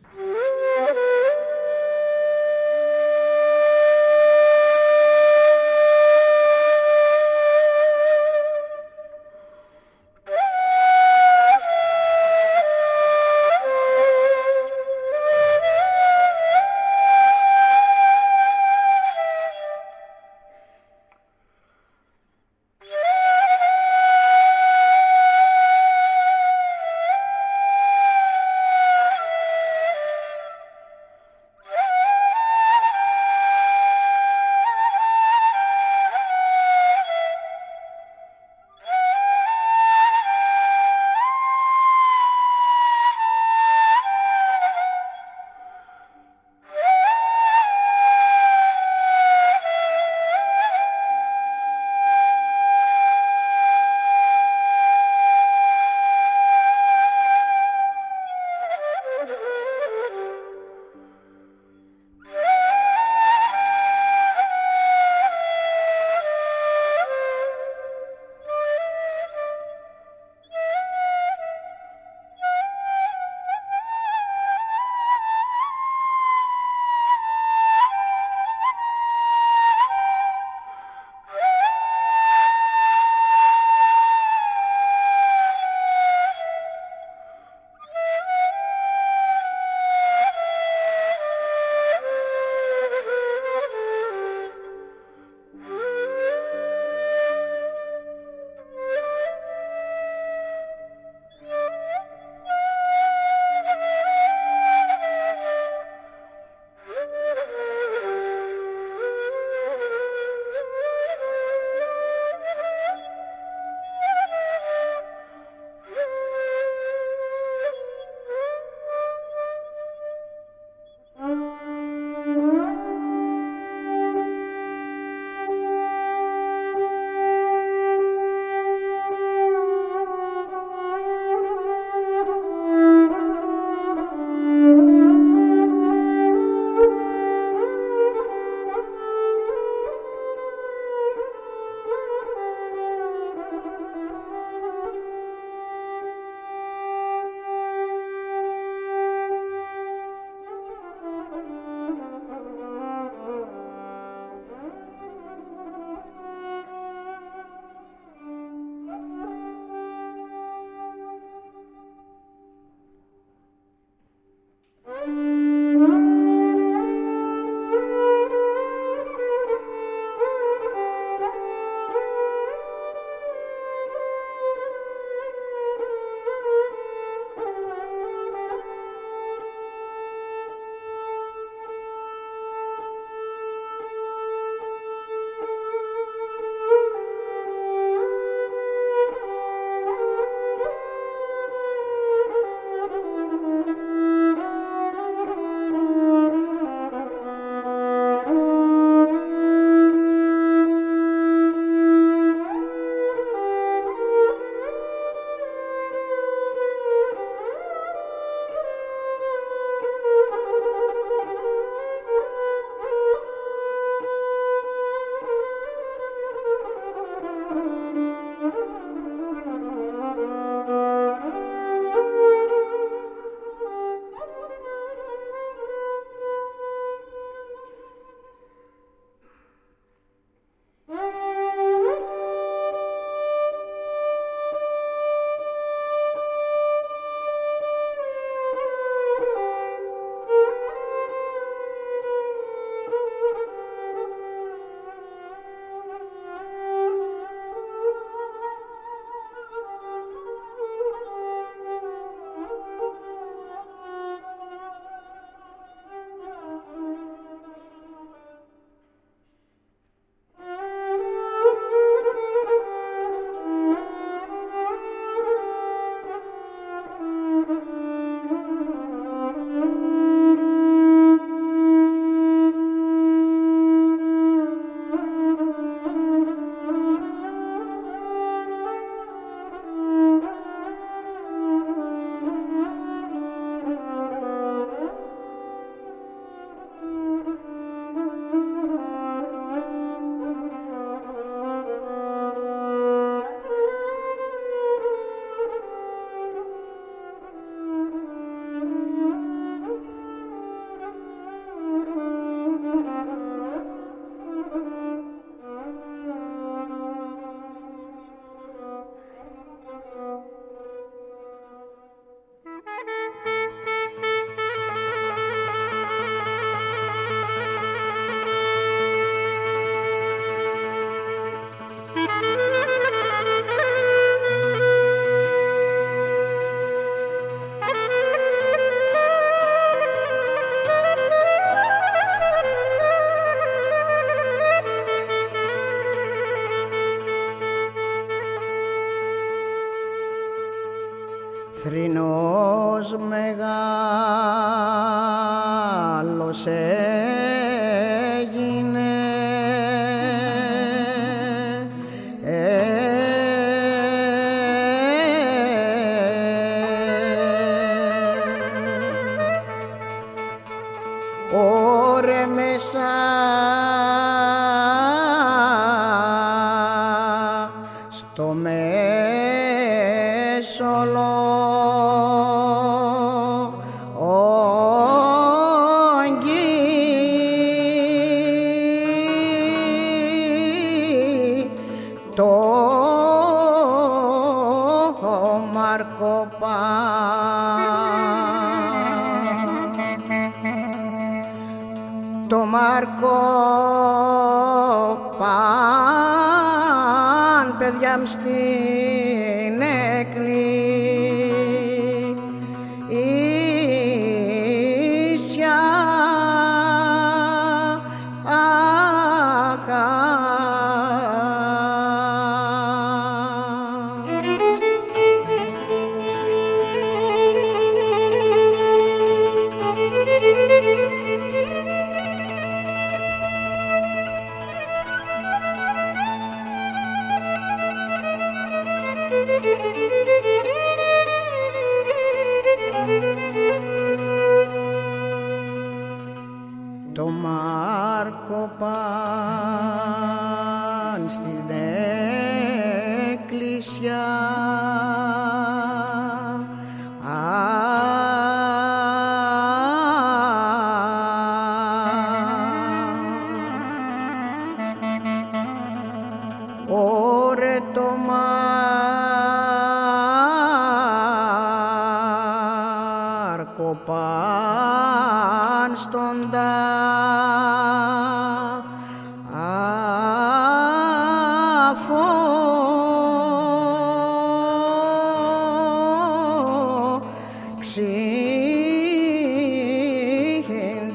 Στο 368.13 368.27
μέσολο 368.33 368.51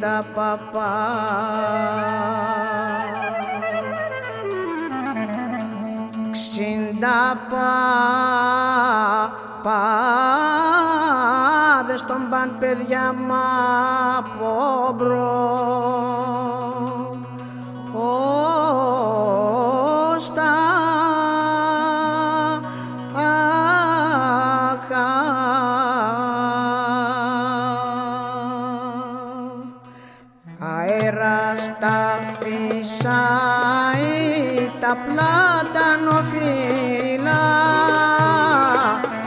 ξύχεντα 0.07 0.24
παπά. 0.34 0.94
Ξύντα 6.30 7.38
παπάδες 11.72 12.04
των 12.04 12.28
παν 12.30 12.57
παιδιά 12.59 13.12
μ' 13.12 13.32
από 14.16 14.92
μπρος 14.96 15.95
τα 34.87 34.97
πλάτανοφύλλα 35.07 36.43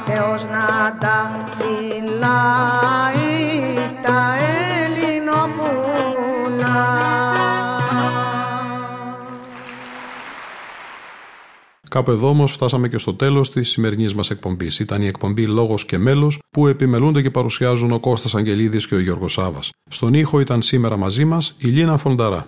Θεός 0.05 0.45
να 0.45 0.97
τα 0.99 1.45
φυλάει 1.57 2.99
τα 4.01 4.35
ελληνοπούνα 4.95 5.37
Κάπου 11.89 12.11
εδώ 12.11 12.27
όμως 12.27 12.51
φτάσαμε 12.51 12.87
και 12.87 12.97
στο 12.97 13.13
τέλος 13.13 13.51
της 13.51 13.69
σημερινής 13.69 14.13
μας 14.13 14.29
εκπομπής. 14.29 14.79
Ήταν 14.79 15.01
η 15.01 15.07
εκπομπή 15.07 15.45
Λόγος 15.45 15.85
και 15.85 15.97
Μέλος 15.97 16.39
που 16.49 16.67
επιμελούνται 16.67 17.21
και 17.21 17.31
παρουσιάζουν 17.31 17.91
ο 17.91 17.99
Κώστας 17.99 18.35
Αγγελίδης 18.35 18.87
και 18.87 18.95
ο 18.95 18.99
Γιώργος 18.99 19.31
Σάβας. 19.31 19.69
Στον 19.89 20.13
ήχο 20.13 20.39
ήταν 20.39 20.61
σήμερα 20.61 20.97
μαζί 20.97 21.25
μας 21.25 21.55
η 21.57 21.67
Λίνα 21.67 21.97
Φονταρά. 21.97 22.47